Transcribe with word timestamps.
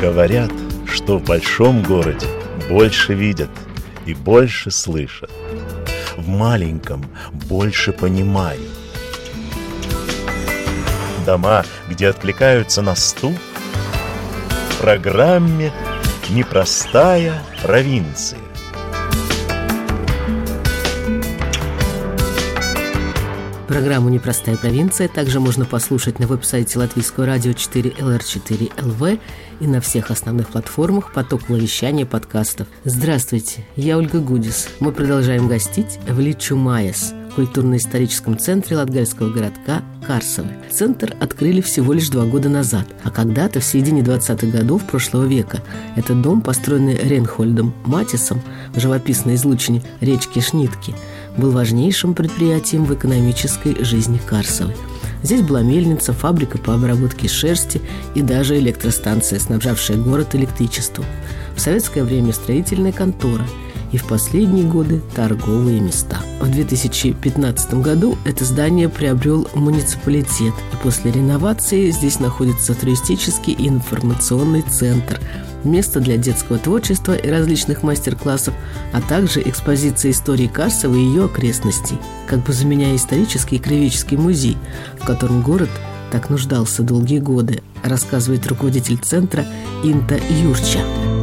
Говорят, 0.00 0.52
что 0.86 1.18
в 1.18 1.24
большом 1.24 1.82
городе 1.82 2.28
больше 2.68 3.14
видят 3.14 3.50
и 4.06 4.14
больше 4.14 4.70
слышат. 4.70 5.30
В 6.16 6.28
маленьком 6.28 7.04
больше 7.32 7.92
понимают. 7.92 8.62
Дома, 11.26 11.64
где 11.88 12.08
откликаются 12.08 12.80
на 12.80 12.94
стук, 12.94 13.34
в 14.70 14.80
программе 14.80 15.72
«Непростая 16.30 17.42
провинция». 17.62 18.38
Программу 23.78 24.08
«Непростая 24.08 24.56
провинция» 24.56 25.06
также 25.06 25.38
можно 25.38 25.64
послушать 25.64 26.18
на 26.18 26.26
веб-сайте 26.26 26.80
Латвийского 26.80 27.26
радио 27.26 27.52
4 27.52 27.90
LR4 27.90 28.72
LV 28.76 29.20
и 29.60 29.66
на 29.68 29.80
всех 29.80 30.10
основных 30.10 30.48
платформах 30.48 31.12
потокового 31.12 31.60
вещания 31.60 32.04
подкастов. 32.04 32.66
Здравствуйте, 32.82 33.64
я 33.76 33.96
Ольга 33.96 34.18
Гудис. 34.18 34.68
Мы 34.80 34.90
продолжаем 34.90 35.46
гостить 35.46 36.00
в 36.08 36.18
Личумаес, 36.18 37.14
культурно-историческом 37.36 38.36
центре 38.36 38.76
латгальского 38.76 39.30
городка 39.30 39.82
Карсовы. 40.04 40.50
Центр 40.72 41.14
открыли 41.20 41.60
всего 41.60 41.92
лишь 41.92 42.08
два 42.08 42.24
года 42.24 42.48
назад, 42.48 42.88
а 43.04 43.12
когда-то, 43.12 43.60
в 43.60 43.64
середине 43.64 44.02
20-х 44.02 44.48
годов 44.48 44.82
прошлого 44.88 45.26
века, 45.26 45.62
этот 45.94 46.20
дом, 46.20 46.40
построенный 46.40 46.96
Ренхольдом 46.96 47.72
Матисом 47.84 48.42
в 48.74 48.80
живописной 48.80 49.36
излучине 49.36 49.84
речки 50.00 50.40
Шнитки– 50.40 50.96
был 51.38 51.52
важнейшим 51.52 52.14
предприятием 52.14 52.84
в 52.84 52.94
экономической 52.94 53.82
жизни 53.82 54.20
Карсовой. 54.26 54.74
Здесь 55.22 55.42
была 55.42 55.62
мельница, 55.62 56.12
фабрика 56.12 56.58
по 56.58 56.74
обработке 56.74 57.28
шерсти 57.28 57.80
и 58.14 58.22
даже 58.22 58.58
электростанция, 58.58 59.38
снабжавшая 59.38 59.96
город 59.96 60.34
электричеством. 60.34 61.04
В 61.56 61.60
советское 61.60 62.04
время 62.04 62.32
строительная 62.32 62.92
контора 62.92 63.44
и 63.92 63.96
в 63.96 64.06
последние 64.06 64.64
годы 64.64 65.00
торговые 65.14 65.80
места. 65.80 66.18
В 66.40 66.50
2015 66.50 67.74
году 67.74 68.16
это 68.24 68.44
здание 68.44 68.88
приобрел 68.88 69.48
муниципалитет, 69.54 70.54
и 70.72 70.76
после 70.82 71.10
реновации 71.10 71.90
здесь 71.90 72.20
находится 72.20 72.74
туристический 72.74 73.56
информационный 73.58 74.62
центр– 74.62 75.20
место 75.64 76.00
для 76.00 76.16
детского 76.16 76.58
творчества 76.58 77.14
и 77.14 77.28
различных 77.28 77.82
мастер-классов, 77.82 78.54
а 78.92 79.00
также 79.00 79.42
экспозиция 79.42 80.10
истории 80.10 80.46
Карсова 80.46 80.94
и 80.94 81.00
ее 81.00 81.24
окрестностей, 81.26 81.98
как 82.26 82.40
бы 82.44 82.52
заменяя 82.52 82.96
исторический 82.96 83.56
и 83.56 83.60
краеведческий 83.60 84.16
музей, 84.16 84.56
в 85.00 85.04
котором 85.04 85.42
город 85.42 85.70
так 86.10 86.30
нуждался 86.30 86.82
долгие 86.82 87.18
годы, 87.18 87.62
рассказывает 87.82 88.46
руководитель 88.46 88.98
центра 88.98 89.44
Инта 89.84 90.18
Юрча. 90.42 91.17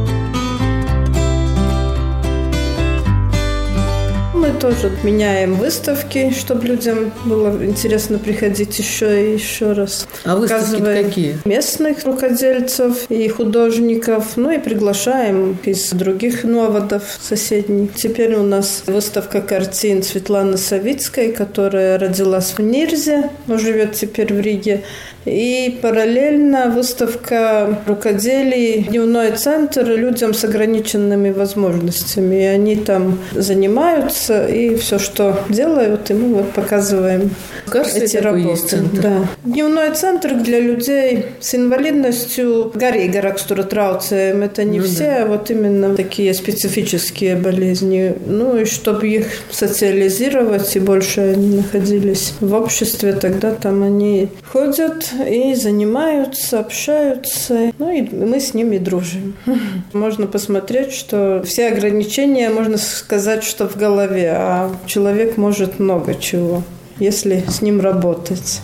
Тоже 4.66 4.90
меняем 5.04 5.54
выставки, 5.54 6.32
чтобы 6.36 6.66
людям 6.66 7.12
было 7.24 7.64
интересно 7.64 8.18
приходить 8.18 8.76
еще 8.80 9.30
и 9.30 9.34
еще 9.34 9.72
раз. 9.72 10.08
А 10.24 10.34
выставки 10.34 10.82
какие? 10.82 11.38
Местных 11.44 12.04
рукодельцев 12.04 13.08
и 13.08 13.28
художников, 13.28 14.36
ну 14.36 14.50
и 14.50 14.58
приглашаем 14.58 15.56
из 15.64 15.90
других 15.90 16.42
новодов 16.42 17.04
соседних. 17.20 17.94
Теперь 17.94 18.34
у 18.34 18.42
нас 18.42 18.82
выставка 18.86 19.40
картин 19.40 20.02
Светланы 20.02 20.56
Савицкой, 20.56 21.30
которая 21.30 21.96
родилась 21.96 22.54
в 22.56 22.60
Нирзе, 22.60 23.30
но 23.46 23.58
живет 23.58 23.92
теперь 23.92 24.34
в 24.34 24.40
Риге. 24.40 24.82
И 25.26 25.80
параллельно 25.82 26.70
выставка 26.70 27.82
рукоделий, 27.86 28.84
дневной 28.84 29.32
центр 29.32 29.84
людям 29.84 30.32
с 30.32 30.44
ограниченными 30.44 31.30
возможностями. 31.30 32.42
И 32.42 32.44
они 32.44 32.76
там 32.76 33.18
занимаются, 33.32 34.46
и 34.56 34.76
все, 34.76 34.98
что 34.98 35.40
делают, 35.48 36.10
и 36.10 36.14
мы 36.14 36.34
вот 36.34 36.52
показываем 36.52 37.30
Кажется, 37.66 37.98
эти 37.98 38.16
работы. 38.16 38.68
центр. 38.68 39.00
Да. 39.02 39.28
Дневной 39.44 39.94
центр 39.94 40.34
для 40.34 40.60
людей 40.60 41.26
с 41.40 41.54
инвалидностью 41.54 42.70
Гарри 42.74 43.08
Гаракстура 43.08 43.62
Трауцем. 43.62 44.42
Это 44.42 44.64
не 44.64 44.80
ну, 44.80 44.84
все, 44.84 45.04
да. 45.04 45.22
а 45.22 45.26
вот 45.26 45.50
именно 45.50 45.94
такие 45.94 46.32
специфические 46.34 47.36
болезни. 47.36 48.14
Ну 48.26 48.56
и 48.56 48.64
чтобы 48.64 49.08
их 49.08 49.26
социализировать, 49.50 50.74
и 50.76 50.80
больше 50.80 51.20
они 51.20 51.56
находились 51.56 52.34
в 52.40 52.54
обществе, 52.54 53.12
тогда 53.12 53.52
там 53.52 53.82
они 53.82 54.28
ходят, 54.44 55.10
и 55.28 55.54
занимаются, 55.54 56.60
общаются. 56.60 57.72
Ну 57.78 57.90
и 57.90 58.02
мы 58.02 58.40
с 58.40 58.54
ними 58.54 58.78
дружим. 58.78 59.34
Можно 59.92 60.26
посмотреть, 60.26 60.92
что 60.92 61.42
все 61.44 61.68
ограничения, 61.68 62.50
можно 62.50 62.78
сказать, 62.78 63.44
что 63.44 63.68
в 63.68 63.76
голове, 63.76 64.30
а 64.38 64.70
человек 64.86 65.36
может 65.36 65.78
много 65.78 66.14
чего, 66.14 66.62
если 66.98 67.44
с 67.48 67.62
ним 67.62 67.80
работать. 67.80 68.60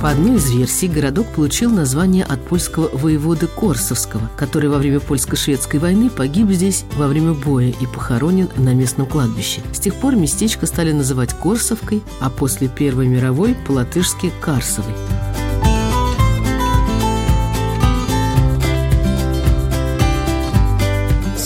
По 0.00 0.10
одной 0.10 0.36
из 0.36 0.48
версий, 0.50 0.86
городок 0.86 1.26
получил 1.34 1.70
название 1.70 2.24
от 2.24 2.40
польского 2.40 2.88
воеводы 2.92 3.48
Корсовского, 3.48 4.30
который 4.36 4.70
во 4.70 4.78
время 4.78 5.00
польско-шведской 5.00 5.80
войны 5.80 6.08
погиб 6.08 6.50
здесь 6.50 6.84
во 6.96 7.08
время 7.08 7.34
боя 7.34 7.74
и 7.78 7.86
похоронен 7.86 8.48
на 8.56 8.74
местном 8.74 9.08
кладбище. 9.08 9.60
С 9.72 9.80
тех 9.80 9.94
пор 9.96 10.14
местечко 10.14 10.66
стали 10.66 10.92
называть 10.92 11.34
Корсовкой, 11.34 12.00
а 12.20 12.30
после 12.30 12.68
Первой 12.68 13.08
мировой– 13.08 13.56
по-латышски 13.66 14.30
Карсовой. 14.40 14.94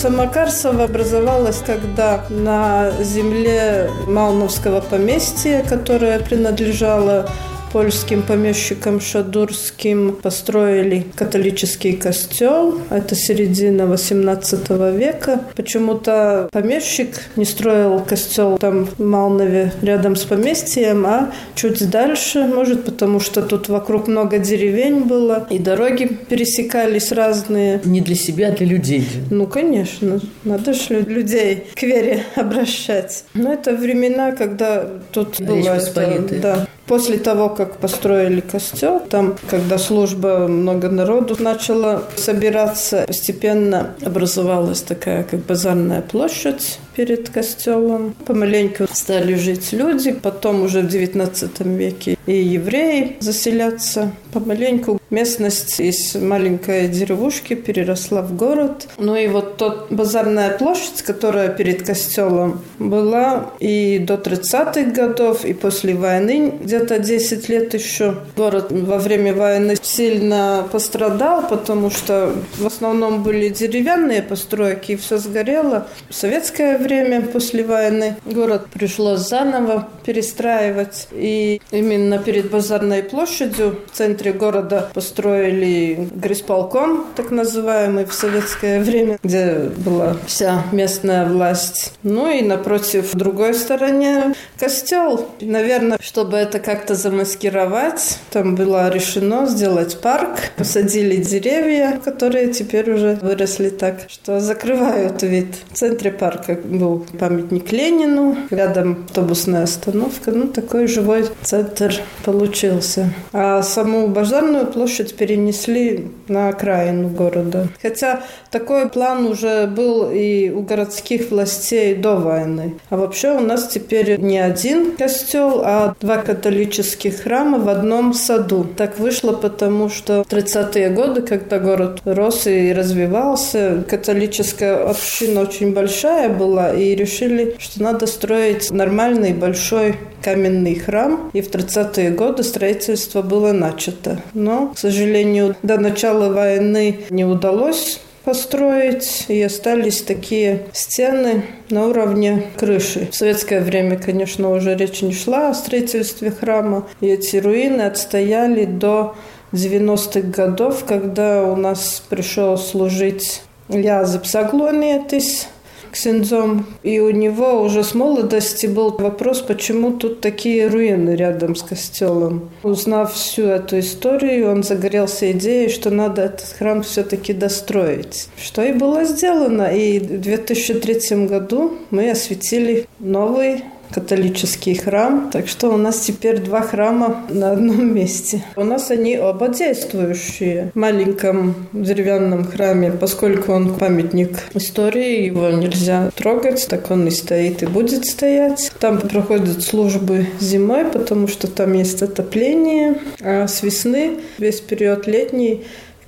Самокарсово 0.03 0.83
образовалась, 0.83 1.63
когда 1.65 2.25
на 2.27 2.91
земле 3.01 3.89
Малновского 4.05 4.81
поместья, 4.81 5.63
которое 5.63 6.19
принадлежало 6.19 7.29
польским 7.73 8.21
помещикам 8.21 9.01
Шадурским 9.01 10.15
построили 10.21 11.07
католический 11.15 11.93
костел. 11.93 12.79
Это 12.91 13.15
середина 13.15 13.87
18 13.87 14.69
века. 14.95 15.41
Почему-то 15.55 16.49
помещик 16.51 17.15
не 17.35 17.45
строил 17.45 17.99
костел 17.99 18.59
там 18.59 18.85
в 18.85 18.99
Малнове 19.03 19.73
рядом 19.81 20.15
с 20.15 20.23
поместьем, 20.23 21.03
а 21.07 21.31
чуть 21.55 21.89
дальше, 21.89 22.45
может, 22.45 22.85
потому 22.85 23.19
что 23.19 23.41
тут 23.41 23.69
вокруг 23.69 24.07
много 24.07 24.37
деревень 24.37 25.05
было, 25.05 25.47
и 25.49 25.57
дороги 25.57 26.05
пересекались 26.05 27.11
разные. 27.11 27.81
Не 27.85 28.01
для 28.01 28.15
себя, 28.15 28.49
а 28.49 28.51
для 28.51 28.67
людей. 28.67 29.07
Ну, 29.31 29.47
конечно. 29.47 30.19
Надо 30.43 30.73
же 30.73 31.01
людей 31.01 31.63
к 31.73 31.81
вере 31.81 32.23
обращать. 32.35 33.23
Но 33.33 33.51
это 33.51 33.75
времена, 33.75 34.31
когда 34.31 34.85
тут 35.11 35.39
Речь 35.39 35.47
было... 35.47 35.69
Это, 35.73 36.39
да, 36.39 36.67
После 36.87 37.17
того, 37.17 37.49
как 37.49 37.77
построили 37.77 38.41
костел, 38.41 38.99
там, 38.99 39.35
когда 39.49 39.77
служба, 39.77 40.47
много 40.47 40.89
народу 40.89 41.37
начало 41.39 42.03
собираться, 42.17 43.05
постепенно 43.07 43.95
образовалась 44.05 44.81
такая 44.81 45.23
как 45.23 45.39
базарная 45.41 46.01
площадь 46.01 46.79
перед 46.95 47.29
костелом. 47.29 48.13
Помаленьку 48.25 48.85
стали 48.91 49.35
жить 49.35 49.73
люди, 49.73 50.11
потом 50.11 50.63
уже 50.63 50.81
в 50.81 50.87
19 50.87 51.59
веке 51.61 52.17
и 52.25 52.35
евреи 52.35 53.17
заселяться. 53.19 54.11
Помаленьку 54.31 54.99
местность 55.09 55.79
из 55.79 56.15
маленькой 56.15 56.87
деревушки 56.87 57.53
переросла 57.53 58.21
в 58.21 58.35
город. 58.35 58.87
Ну 58.97 59.15
и 59.15 59.27
вот 59.27 59.57
тот 59.57 59.91
базарная 59.91 60.57
площадь, 60.57 61.03
которая 61.03 61.49
перед 61.49 61.85
костелом 61.85 62.61
была 62.79 63.51
и 63.59 63.99
до 63.99 64.15
30-х 64.15 64.91
годов, 64.91 65.45
и 65.45 65.53
после 65.53 65.93
войны 65.93 66.53
где-то 66.61 66.99
10 66.99 67.49
лет 67.49 67.73
еще. 67.73 68.15
Город 68.35 68.67
во 68.71 68.97
время 68.97 69.35
войны 69.35 69.75
сильно 69.81 70.67
пострадал, 70.71 71.47
потому 71.47 71.91
что 71.91 72.33
в 72.57 72.65
основном 72.65 73.21
были 73.21 73.49
деревянные 73.49 74.23
постройки, 74.23 74.93
и 74.93 74.95
все 74.95 75.17
сгорело. 75.17 75.87
В 76.09 76.15
советское 76.15 76.77
время 76.83 77.21
после 77.21 77.63
войны 77.63 78.15
город 78.25 78.67
пришлось 78.71 79.21
заново 79.21 79.87
перестраивать. 80.05 81.07
И 81.11 81.61
именно 81.71 82.19
перед 82.19 82.51
базарной 82.51 83.03
площадью 83.03 83.79
в 83.91 83.95
центре 83.95 84.33
города 84.33 84.89
построили 84.93 86.07
грисполком, 86.13 87.07
так 87.15 87.31
называемый 87.31 88.05
в 88.05 88.13
советское 88.13 88.81
время, 88.81 89.17
где 89.23 89.71
была 89.85 90.17
вся 90.27 90.63
местная 90.71 91.25
власть. 91.25 91.93
Ну 92.03 92.29
и 92.29 92.41
напротив, 92.41 93.13
в 93.13 93.17
другой 93.17 93.53
стороне 93.53 94.33
костел. 94.59 95.29
Наверное, 95.41 95.97
чтобы 96.01 96.37
это 96.37 96.59
как-то 96.59 96.95
замаскировать, 96.95 98.19
там 98.31 98.55
было 98.55 98.89
решено 98.89 99.45
сделать 99.47 99.99
парк, 100.01 100.51
посадили 100.57 101.17
деревья, 101.17 101.99
которые 102.03 102.53
теперь 102.53 102.91
уже 102.91 103.17
выросли 103.21 103.69
так, 103.69 104.01
что 104.07 104.39
закрывают 104.39 105.21
вид 105.23 105.55
в 105.71 105.77
центре 105.77 106.11
парка 106.11 106.59
был 106.77 107.05
памятник 107.19 107.71
Ленину, 107.71 108.35
рядом 108.49 109.05
автобусная 109.07 109.63
остановка. 109.63 110.31
Ну, 110.31 110.47
такой 110.47 110.87
живой 110.87 111.25
центр 111.41 111.93
получился. 112.25 113.13
А 113.31 113.61
саму 113.63 114.07
Базарную 114.07 114.67
площадь 114.67 115.15
перенесли 115.15 116.11
на 116.27 116.49
окраину 116.49 117.09
города. 117.09 117.67
Хотя 117.81 118.21
такой 118.51 118.89
план 118.89 119.25
уже 119.25 119.67
был 119.67 120.09
и 120.11 120.49
у 120.49 120.61
городских 120.61 121.31
властей 121.31 121.95
до 121.95 122.15
войны. 122.15 122.75
А 122.89 122.97
вообще 122.97 123.31
у 123.31 123.39
нас 123.39 123.67
теперь 123.67 124.19
не 124.19 124.39
один 124.39 124.95
костел, 124.95 125.61
а 125.63 125.95
два 125.99 126.17
католических 126.17 127.21
храма 127.21 127.59
в 127.59 127.69
одном 127.69 128.13
саду. 128.13 128.65
Так 128.77 128.99
вышло, 128.99 129.33
потому 129.33 129.89
что 129.89 130.23
в 130.23 130.31
30-е 130.31 130.89
годы, 130.89 131.21
когда 131.21 131.59
город 131.59 132.01
рос 132.05 132.47
и 132.47 132.73
развивался, 132.73 133.83
католическая 133.89 134.89
община 134.89 135.41
очень 135.41 135.73
большая 135.73 136.29
была, 136.29 136.62
и 136.71 136.95
решили, 136.95 137.55
что 137.59 137.81
надо 137.81 138.07
строить 138.07 138.71
нормальный 138.71 139.33
большой 139.33 139.95
каменный 140.21 140.75
храм. 140.75 141.31
И 141.33 141.41
в 141.41 141.49
30-е 141.49 142.11
годы 142.11 142.43
строительство 142.43 143.21
было 143.21 143.51
начато. 143.51 144.21
Но, 144.33 144.69
к 144.69 144.77
сожалению, 144.77 145.55
до 145.63 145.77
начала 145.77 146.31
войны 146.31 146.99
не 147.09 147.25
удалось 147.25 147.99
построить, 148.23 149.25
и 149.27 149.41
остались 149.41 150.01
такие 150.01 150.63
стены 150.71 151.43
на 151.69 151.87
уровне 151.87 152.43
крыши. 152.55 153.09
В 153.11 153.15
советское 153.15 153.59
время, 153.59 153.97
конечно, 153.97 154.49
уже 154.49 154.75
речь 154.75 155.01
не 155.01 155.13
шла 155.13 155.49
о 155.49 155.53
строительстве 155.53 156.31
храма, 156.31 156.87
и 157.01 157.07
эти 157.07 157.37
руины 157.37 157.81
отстояли 157.81 158.65
до 158.65 159.15
90-х 159.51 160.21
годов, 160.21 160.85
когда 160.85 161.43
у 161.43 161.55
нас 161.55 162.03
пришел 162.09 162.57
служить 162.57 163.41
Язып 163.69 164.25
Заглонетис, 164.25 165.47
ксензом. 165.93 166.65
И 166.83 166.99
у 166.99 167.11
него 167.11 167.61
уже 167.61 167.83
с 167.83 167.93
молодости 167.93 168.65
был 168.65 168.91
вопрос, 168.97 169.41
почему 169.41 169.91
тут 169.91 170.21
такие 170.21 170.67
руины 170.67 171.11
рядом 171.11 171.55
с 171.55 171.63
костелом. 171.63 172.49
Узнав 172.63 173.13
всю 173.13 173.43
эту 173.43 173.79
историю, 173.79 174.51
он 174.51 174.63
загорелся 174.63 175.31
идеей, 175.31 175.69
что 175.69 175.89
надо 175.89 176.23
этот 176.23 176.55
храм 176.57 176.81
все-таки 176.83 177.33
достроить. 177.33 178.27
Что 178.37 178.63
и 178.63 178.73
было 178.73 179.05
сделано. 179.05 179.67
И 179.67 179.99
в 179.99 180.19
2003 180.19 181.27
году 181.27 181.73
мы 181.91 182.09
осветили 182.09 182.87
новый 182.99 183.63
католический 183.93 184.75
храм. 184.75 185.29
Так 185.31 185.47
что 185.47 185.69
у 185.69 185.77
нас 185.77 185.99
теперь 185.99 186.39
два 186.39 186.61
храма 186.61 187.23
на 187.29 187.51
одном 187.51 187.93
месте. 187.93 188.43
У 188.55 188.63
нас 188.63 188.91
они 188.91 189.17
оба 189.17 189.49
действующие. 189.49 190.71
В 190.73 190.79
маленьком 190.79 191.55
деревянном 191.73 192.45
храме, 192.45 192.91
поскольку 192.91 193.53
он 193.53 193.75
памятник 193.75 194.31
истории, 194.53 195.25
его 195.25 195.49
нельзя 195.49 196.11
трогать, 196.15 196.67
так 196.67 196.89
он 196.91 197.07
и 197.07 197.11
стоит 197.11 197.63
и 197.63 197.65
будет 197.65 198.05
стоять. 198.05 198.71
Там 198.79 198.99
проходят 198.99 199.61
службы 199.61 200.27
зимой, 200.39 200.85
потому 200.85 201.27
что 201.27 201.47
там 201.47 201.73
есть 201.73 202.01
отопление, 202.01 202.95
а 203.21 203.47
с 203.47 203.63
весны 203.63 204.19
весь 204.37 204.61
период 204.61 205.07
летний 205.07 205.63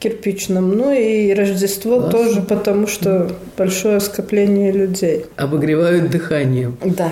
кирпичном. 0.06 0.78
Ну 0.78 0.92
и 0.92 1.34
Рождество 1.34 2.00
Классно. 2.00 2.12
тоже, 2.12 2.42
потому 2.42 2.86
что 2.86 3.31
большое 3.57 4.00
скопление 4.00 4.72
людей. 4.72 5.25
Обогревают 5.36 6.12
дыханием. 6.12 6.78
Да. 6.84 7.12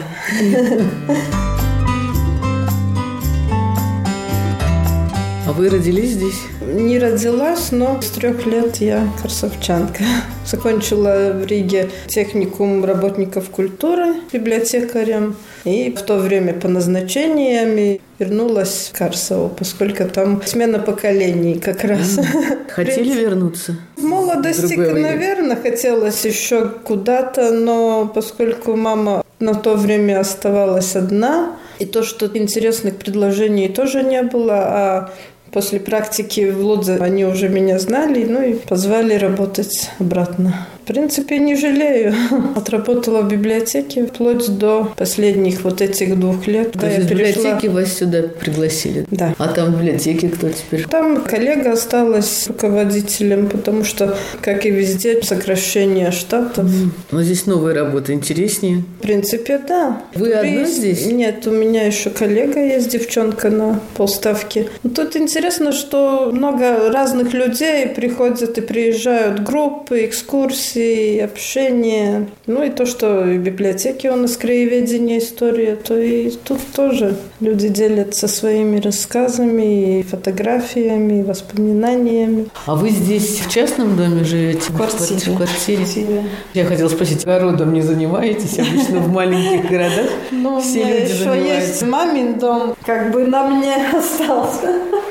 А 5.45 5.51
вы 5.51 5.69
родились 5.69 6.11
здесь? 6.11 6.39
Не 6.61 6.99
родилась, 6.99 7.71
но 7.71 8.01
с 8.01 8.09
трех 8.09 8.45
лет 8.45 8.77
я 8.77 9.07
красовчанка. 9.21 10.03
Закончила 10.45 11.33
в 11.33 11.45
Риге 11.45 11.89
техникум 12.07 12.85
работников 12.85 13.49
культуры 13.49 14.15
библиотекарем. 14.31 15.35
И 15.65 15.91
в 15.91 16.01
то 16.01 16.17
время 16.17 16.53
по 16.53 16.67
назначениям 16.67 17.99
вернулась 18.19 18.91
в 18.91 18.97
Карсово, 18.97 19.47
поскольку 19.47 20.03
там 20.05 20.41
смена 20.45 20.79
поколений 20.79 21.57
как 21.59 21.83
раз. 21.83 22.19
Хотели 22.69 23.13
вернуться? 23.13 23.77
В 23.95 24.03
молодости, 24.03 24.75
наверное, 24.75 25.55
хотелось 25.55 26.25
еще 26.25 26.67
куда-то, 26.67 27.51
но 27.51 28.11
поскольку 28.13 28.75
мама 28.75 29.23
на 29.39 29.55
то 29.55 29.75
время 29.75 30.19
оставалась 30.19 30.95
одна, 30.95 31.55
и 31.79 31.85
то, 31.85 32.03
что 32.03 32.29
интересных 32.33 32.97
предложений 32.97 33.69
тоже 33.69 34.03
не 34.03 34.21
было, 34.21 34.55
а 34.55 35.13
После 35.53 35.79
практики 35.79 36.49
в 36.49 36.65
Лудзе 36.65 36.95
они 36.95 37.25
уже 37.25 37.47
меня 37.47 37.77
знали, 37.77 38.25
ну 38.25 38.41
и 38.41 38.55
позвали 38.55 39.13
работать 39.13 39.91
обратно. 39.99 40.67
В 40.83 40.85
принципе, 40.85 41.39
не 41.39 41.55
жалею. 41.55 42.13
Отработала 42.57 43.21
в 43.21 43.29
библиотеке 43.29 44.05
вплоть 44.05 44.49
до 44.57 44.91
последних 44.97 45.63
вот 45.63 45.81
этих 45.81 46.19
двух 46.19 46.45
лет. 46.45 46.73
То 46.73 46.85
есть 46.87 47.07
в 47.07 47.09
библиотеке 47.09 47.69
вас 47.69 47.93
сюда 47.93 48.23
пригласили? 48.23 49.05
Да. 49.09 49.33
А 49.37 49.47
там 49.47 49.71
в 49.71 49.77
библиотеке 49.77 50.27
кто 50.27 50.49
теперь? 50.49 50.85
Там 50.89 51.23
коллега 51.23 51.71
осталась 51.71 52.47
руководителем, 52.49 53.47
потому 53.47 53.85
что, 53.85 54.17
как 54.41 54.65
и 54.65 54.71
везде, 54.71 55.21
сокращение 55.23 56.11
штатов. 56.11 56.65
Mm. 56.65 56.89
Но 57.11 57.23
здесь 57.23 57.45
новая 57.45 57.73
работа 57.73 58.11
интереснее? 58.11 58.83
В 58.99 59.03
принципе, 59.03 59.61
да. 59.65 60.01
Вы 60.15 60.33
одна 60.33 60.65
здесь? 60.65 61.05
Нет, 61.05 61.47
у 61.47 61.51
меня 61.51 61.85
еще 61.85 62.09
коллега 62.09 62.59
есть, 62.59 62.89
девчонка 62.89 63.49
на 63.49 63.79
полставки. 63.95 64.67
Но 64.83 64.89
тут 64.89 65.15
интересно, 65.15 65.71
что 65.71 66.29
много 66.33 66.91
разных 66.91 67.33
людей 67.33 67.87
приходят 67.87 68.57
и 68.57 68.61
приезжают 68.61 69.39
группы, 69.39 70.03
экскурсии, 70.03 70.72
экскурсии, 70.73 71.19
общение. 71.19 72.27
Ну 72.47 72.63
и 72.63 72.69
то, 72.69 72.85
что 72.85 73.21
в 73.21 73.37
библиотеке 73.37 74.11
у 74.11 74.15
нас 74.15 74.37
краеведение, 74.37 75.19
история, 75.19 75.75
то 75.75 75.97
и 75.97 76.31
тут 76.31 76.59
тоже 76.75 77.15
люди 77.39 77.67
делятся 77.67 78.27
своими 78.27 78.79
рассказами, 78.79 79.99
и 79.99 80.03
фотографиями, 80.03 81.19
и 81.19 81.23
воспоминаниями. 81.23 82.47
А 82.65 82.75
вы 82.75 82.89
здесь 82.89 83.39
в 83.39 83.49
частном 83.49 83.95
доме 83.95 84.23
живете? 84.23 84.71
В 84.71 84.75
квартире. 84.75 85.19
В 85.19 85.37
квартире. 85.37 86.23
Я 86.53 86.65
хотела 86.65 86.89
спросить, 86.89 87.23
огородом 87.23 87.73
не 87.73 87.81
занимаетесь? 87.81 88.59
Обычно 88.59 88.99
в 88.99 89.09
маленьких 89.09 89.69
городах 89.69 90.09
ну, 90.31 90.61
все 90.61 90.83
люди 90.83 91.11
еще 91.11 91.43
есть 91.43 91.83
мамин 91.83 92.39
дом, 92.39 92.75
как 92.85 93.11
бы 93.11 93.25
на 93.25 93.47
мне 93.47 93.75
остался. 93.93 95.02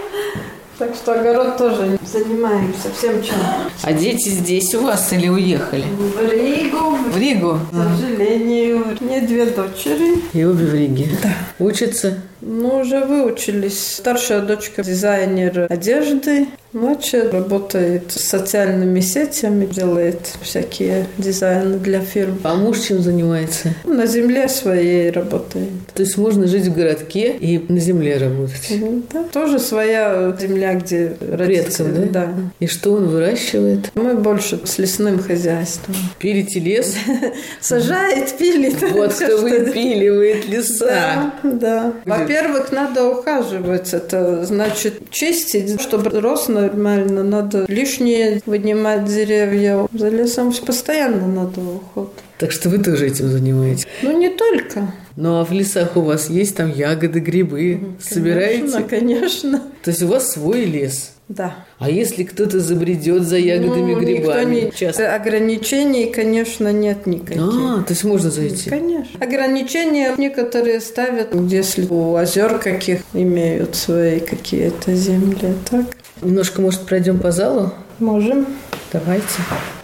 Так 0.82 0.96
что 0.96 1.12
огород 1.12 1.58
тоже 1.58 1.96
занимаемся 2.04 2.90
всем 2.92 3.22
чем. 3.22 3.36
А 3.82 3.92
дети 3.92 4.30
здесь 4.30 4.74
у 4.74 4.80
вас 4.80 5.12
или 5.12 5.28
уехали? 5.28 5.84
В 5.84 6.28
Ригу. 6.28 6.96
В 7.08 7.16
Ригу? 7.16 7.60
К 7.70 8.00
сожалению. 8.00 8.84
Мне 8.98 9.20
две 9.20 9.46
дочери. 9.46 10.20
И 10.32 10.44
обе 10.44 10.66
в 10.66 10.74
Риге? 10.74 11.06
Да. 11.22 11.34
Учатся? 11.60 12.18
Ну, 12.40 12.80
уже 12.80 13.04
выучились. 13.04 13.94
Старшая 13.98 14.40
дочка 14.40 14.82
дизайнер 14.82 15.68
одежды. 15.70 16.48
Младшая 16.72 17.30
работает 17.30 18.12
с 18.12 18.20
социальными 18.20 19.00
сетями, 19.00 19.66
делает 19.66 20.20
всякие 20.40 21.06
дизайны 21.18 21.78
для 21.78 22.00
фирм. 22.00 22.40
А 22.44 22.54
муж 22.54 22.80
чем 22.80 23.02
занимается? 23.02 23.74
На 23.84 24.06
земле 24.06 24.48
своей 24.48 25.10
работает. 25.10 25.68
То 25.94 26.02
есть 26.02 26.16
можно 26.16 26.46
жить 26.46 26.66
в 26.66 26.74
городке 26.74 27.32
и 27.32 27.58
на 27.70 27.78
земле 27.78 28.16
работать? 28.16 28.72
Да. 29.12 29.24
Тоже 29.24 29.58
своя 29.58 30.34
земля, 30.40 30.74
где 30.74 31.08
Предков, 31.08 31.94
да? 31.94 32.00
Да. 32.06 32.34
И 32.60 32.66
что 32.66 32.92
он 32.92 33.08
выращивает? 33.08 33.90
Мы 33.94 34.14
больше 34.14 34.58
с 34.64 34.78
лесным 34.78 35.18
хозяйством. 35.18 35.94
Пилите 36.18 36.60
лес? 36.60 36.94
Сажает, 37.60 38.36
пилит. 38.38 38.76
Вот 38.92 39.12
кто 39.14 39.38
выпиливает 39.38 40.48
леса. 40.48 41.32
Да. 41.42 41.92
Во-первых, 42.04 42.72
надо 42.72 43.08
ухаживать. 43.08 43.92
Это 43.92 44.44
значит 44.44 45.10
чистить, 45.10 45.80
чтобы 45.80 46.20
рос 46.20 46.48
нормально. 46.62 47.22
Надо 47.22 47.64
лишнее 47.68 48.40
вынимать 48.46 49.04
деревья. 49.04 49.86
За 49.92 50.08
лесом 50.08 50.52
постоянно 50.52 51.26
надо 51.26 51.60
уход. 51.60 52.12
Так 52.42 52.50
что 52.50 52.68
вы 52.70 52.78
тоже 52.78 53.06
этим 53.06 53.28
занимаетесь? 53.28 53.86
Ну, 54.02 54.18
не 54.18 54.28
только. 54.28 54.92
Ну, 55.14 55.38
а 55.38 55.44
в 55.44 55.52
лесах 55.52 55.96
у 55.96 56.00
вас 56.00 56.28
есть 56.28 56.56
там 56.56 56.72
ягоды, 56.72 57.20
грибы? 57.20 57.78
Конечно, 57.80 58.14
Собираете? 58.14 58.80
Конечно. 58.82 59.62
То 59.84 59.90
есть 59.92 60.02
у 60.02 60.08
вас 60.08 60.32
свой 60.32 60.64
лес? 60.64 61.12
Да. 61.28 61.54
А 61.78 61.88
если 61.88 62.24
кто-то 62.24 62.58
забредет 62.58 63.22
за 63.22 63.36
ягодами, 63.36 63.94
ну, 63.94 64.00
грибами? 64.00 64.54
Не... 64.56 64.72
Часто. 64.72 65.14
Ограничений, 65.14 66.06
конечно, 66.06 66.72
нет 66.72 67.06
никаких. 67.06 67.40
А, 67.40 67.84
то 67.84 67.92
есть 67.92 68.02
можно 68.02 68.28
зайти? 68.28 68.70
Конечно. 68.70 69.24
Ограничения 69.24 70.12
некоторые 70.18 70.80
ставят, 70.80 71.36
если 71.48 71.86
у 71.86 72.16
озер 72.16 72.58
каких 72.58 73.02
имеют 73.14 73.76
свои 73.76 74.18
какие-то 74.18 74.96
земли, 74.96 75.54
так? 75.70 75.86
Немножко, 76.22 76.60
может, 76.60 76.80
пройдем 76.86 77.20
по 77.20 77.30
залу? 77.30 77.72
Можем. 78.00 78.48
Давайте. 78.92 79.26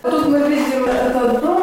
Тут 0.02 0.26
мы 0.26 0.40
видим 0.40 0.84
этот 0.86 1.40
дом. 1.40 1.57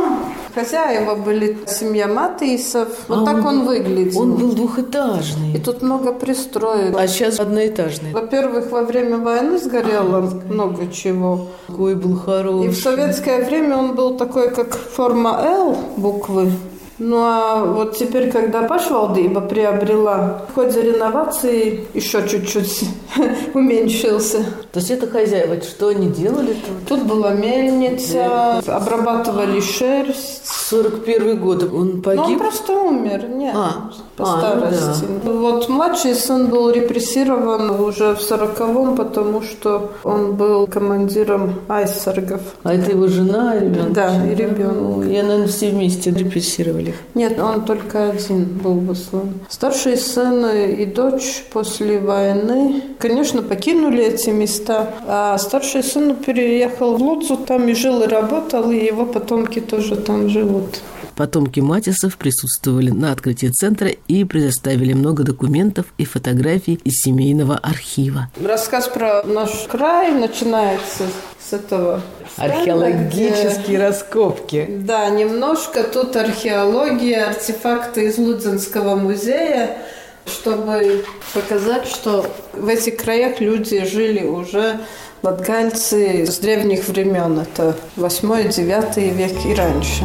Хозяева 0.56 1.16
были 1.16 1.58
семья 1.68 2.08
Матисов. 2.08 2.88
Вот 3.10 3.24
а 3.24 3.26
так 3.26 3.46
он, 3.46 3.60
он 3.60 3.66
выглядел. 3.66 4.22
Он 4.22 4.36
был 4.36 4.54
двухэтажный. 4.54 5.52
И 5.54 5.60
тут 5.60 5.82
много 5.82 6.14
пристроек. 6.14 6.96
А 6.98 7.08
сейчас 7.08 7.42
одноэтажный. 7.42 8.14
Во-первых, 8.14 8.72
во 8.72 8.84
время 8.84 9.18
войны 9.18 9.58
сгорело 9.58 10.20
а, 10.20 10.54
много 10.54 10.88
чего. 10.88 11.48
Какой 11.68 11.96
был 11.96 12.18
хороший. 12.18 12.68
И 12.68 12.70
в 12.70 12.78
советское 12.78 13.44
время 13.44 13.76
он 13.76 13.96
был 13.96 14.16
такой, 14.16 14.50
как 14.50 14.76
форма 14.76 15.42
«Л» 15.44 15.76
буквы. 15.98 16.50
Ну 16.98 17.18
а 17.18 17.66
вот 17.66 17.98
теперь, 17.98 18.32
когда 18.32 18.64
Пашвалдыба 18.64 19.42
приобрела, 19.42 20.46
в 20.50 20.56
ходе 20.56 20.82
реновации 20.82 21.86
еще 21.94 22.26
чуть-чуть 22.28 22.86
уменьшился. 23.54 24.46
То 24.72 24.80
есть 24.80 24.92
это 24.92 25.08
хозяева, 25.08 25.62
что 25.62 25.90
они 25.90 26.08
делали 26.08 26.54
тут? 26.54 26.88
Тут 27.00 27.08
была 27.08 27.32
мельница, 27.32 28.60
обрабатывали 28.68 29.60
шерсть. 29.60 30.44
41 30.46 31.40
год 31.40 31.64
он 31.64 32.02
погиб? 32.02 32.26
Ну, 32.26 32.34
он 32.34 32.40
просто 32.40 32.74
умер, 32.74 33.28
нет, 33.30 33.56
а, 33.56 33.92
по 34.16 34.24
а, 34.24 34.38
старости. 34.38 35.06
Ну, 35.24 35.32
да. 35.32 35.32
Вот 35.32 35.70
младший 35.70 36.16
сын 36.16 36.48
был 36.48 36.72
репрессирован 36.72 37.70
уже 37.82 38.16
в 38.16 38.20
40-м, 38.20 38.96
потому 38.96 39.42
что 39.42 39.92
он 40.04 40.36
был 40.36 40.66
командиром 40.66 41.56
айсергов. 41.68 42.42
А 42.64 42.74
это 42.74 42.92
его 42.92 43.08
жена 43.08 43.56
и 43.56 43.66
ребенок? 43.66 43.94
Да, 43.94 44.26
и 44.26 44.34
ребенок. 44.34 44.76
Ну, 44.76 45.04
я, 45.04 45.24
наверное, 45.24 45.48
все 45.48 45.70
вместе 45.70 46.10
репрессировали 46.12 46.85
были? 46.86 46.96
Нет, 47.14 47.40
он 47.40 47.66
только 47.66 48.10
один 48.10 48.46
был 48.46 48.76
выслан. 48.76 49.34
Старший 49.50 49.98
сын 49.98 50.46
и 50.46 50.86
дочь 50.86 51.44
после 51.52 52.00
войны, 52.00 52.82
конечно, 53.00 53.42
покинули 53.42 54.04
эти 54.04 54.30
места, 54.30 54.94
а 55.08 55.38
старший 55.38 55.84
сын 55.84 56.16
переехал 56.16 56.96
в 56.96 57.02
Лудзу, 57.02 57.38
там 57.38 57.68
и 57.68 57.74
жил, 57.74 58.04
и 58.04 58.08
работал, 58.08 58.72
и 58.72 58.86
его 58.86 59.06
потомки 59.06 59.60
тоже 59.60 59.96
там 59.96 60.30
живут. 60.30 60.82
Потомки 61.16 61.62
Матисов 61.62 62.18
присутствовали 62.18 62.90
на 62.90 63.12
открытии 63.12 63.48
центра 63.48 63.88
и 63.88 64.24
предоставили 64.26 64.94
много 64.94 65.24
документов 65.24 65.86
и 65.98 66.06
фотографий 66.06 66.80
из 66.84 67.02
семейного 67.02 67.58
архива. 67.58 68.30
Рассказ 68.44 68.88
про 68.90 69.24
наш 69.24 69.52
край 69.70 70.12
начинается 70.12 71.04
с 71.40 71.54
этого 71.54 72.02
Археологические 72.38 73.78
где... 73.78 73.80
раскопки. 73.80 74.68
Да, 74.82 75.10
немножко 75.10 75.84
тут 75.84 76.16
археология, 76.16 77.30
артефакты 77.30 78.08
из 78.08 78.18
Лудзинского 78.18 78.96
музея, 78.96 79.78
чтобы 80.26 81.06
показать, 81.34 81.88
что 81.88 82.26
в 82.54 82.68
этих 82.68 82.98
краях 82.98 83.40
люди 83.40 83.86
жили 83.86 84.26
уже 84.26 84.80
латгальцы 85.22 86.26
с 86.26 86.38
древних 86.40 86.88
времен. 86.88 87.40
Это 87.40 87.78
8-9 87.96 89.14
век 89.14 89.46
и 89.46 89.54
раньше. 89.56 90.04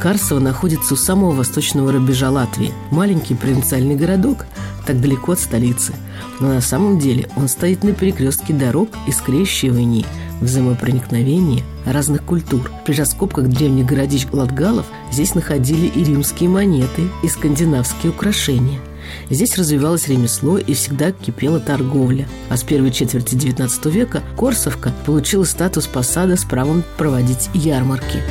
Карсово 0.00 0.40
находится 0.40 0.94
у 0.94 0.96
самого 0.96 1.32
восточного 1.32 1.92
рубежа 1.92 2.30
Латвии. 2.30 2.72
Маленький 2.90 3.34
провинциальный 3.34 3.96
городок, 3.96 4.46
так 4.86 5.00
далеко 5.00 5.32
от 5.32 5.40
столицы. 5.40 5.94
Но 6.40 6.48
на 6.48 6.60
самом 6.60 6.98
деле 6.98 7.28
он 7.36 7.48
стоит 7.48 7.82
на 7.82 7.92
перекрестке 7.92 8.52
дорог 8.52 8.90
и 9.06 9.12
скрещивании 9.12 10.06
взаимопроникновения 10.40 11.62
разных 11.86 12.22
культур. 12.22 12.70
При 12.84 12.94
раскопках 12.94 13.48
древних 13.48 13.86
городищ 13.86 14.26
Латгалов 14.32 14.86
здесь 15.10 15.34
находили 15.34 15.86
и 15.86 16.04
римские 16.04 16.48
монеты, 16.50 17.08
и 17.22 17.28
скандинавские 17.28 18.12
украшения– 18.12 18.80
Здесь 19.30 19.56
развивалось 19.56 20.08
ремесло 20.08 20.58
и 20.58 20.74
всегда 20.74 21.12
кипела 21.12 21.60
торговля. 21.60 22.28
А 22.48 22.56
с 22.56 22.62
первой 22.62 22.90
четверти 22.90 23.34
XIX 23.34 23.90
века 23.90 24.22
Корсовка 24.36 24.92
получила 25.04 25.44
статус 25.44 25.86
посада 25.86 26.36
с 26.36 26.44
правом 26.44 26.84
проводить 26.96 27.50
ярмарки. 27.54 28.22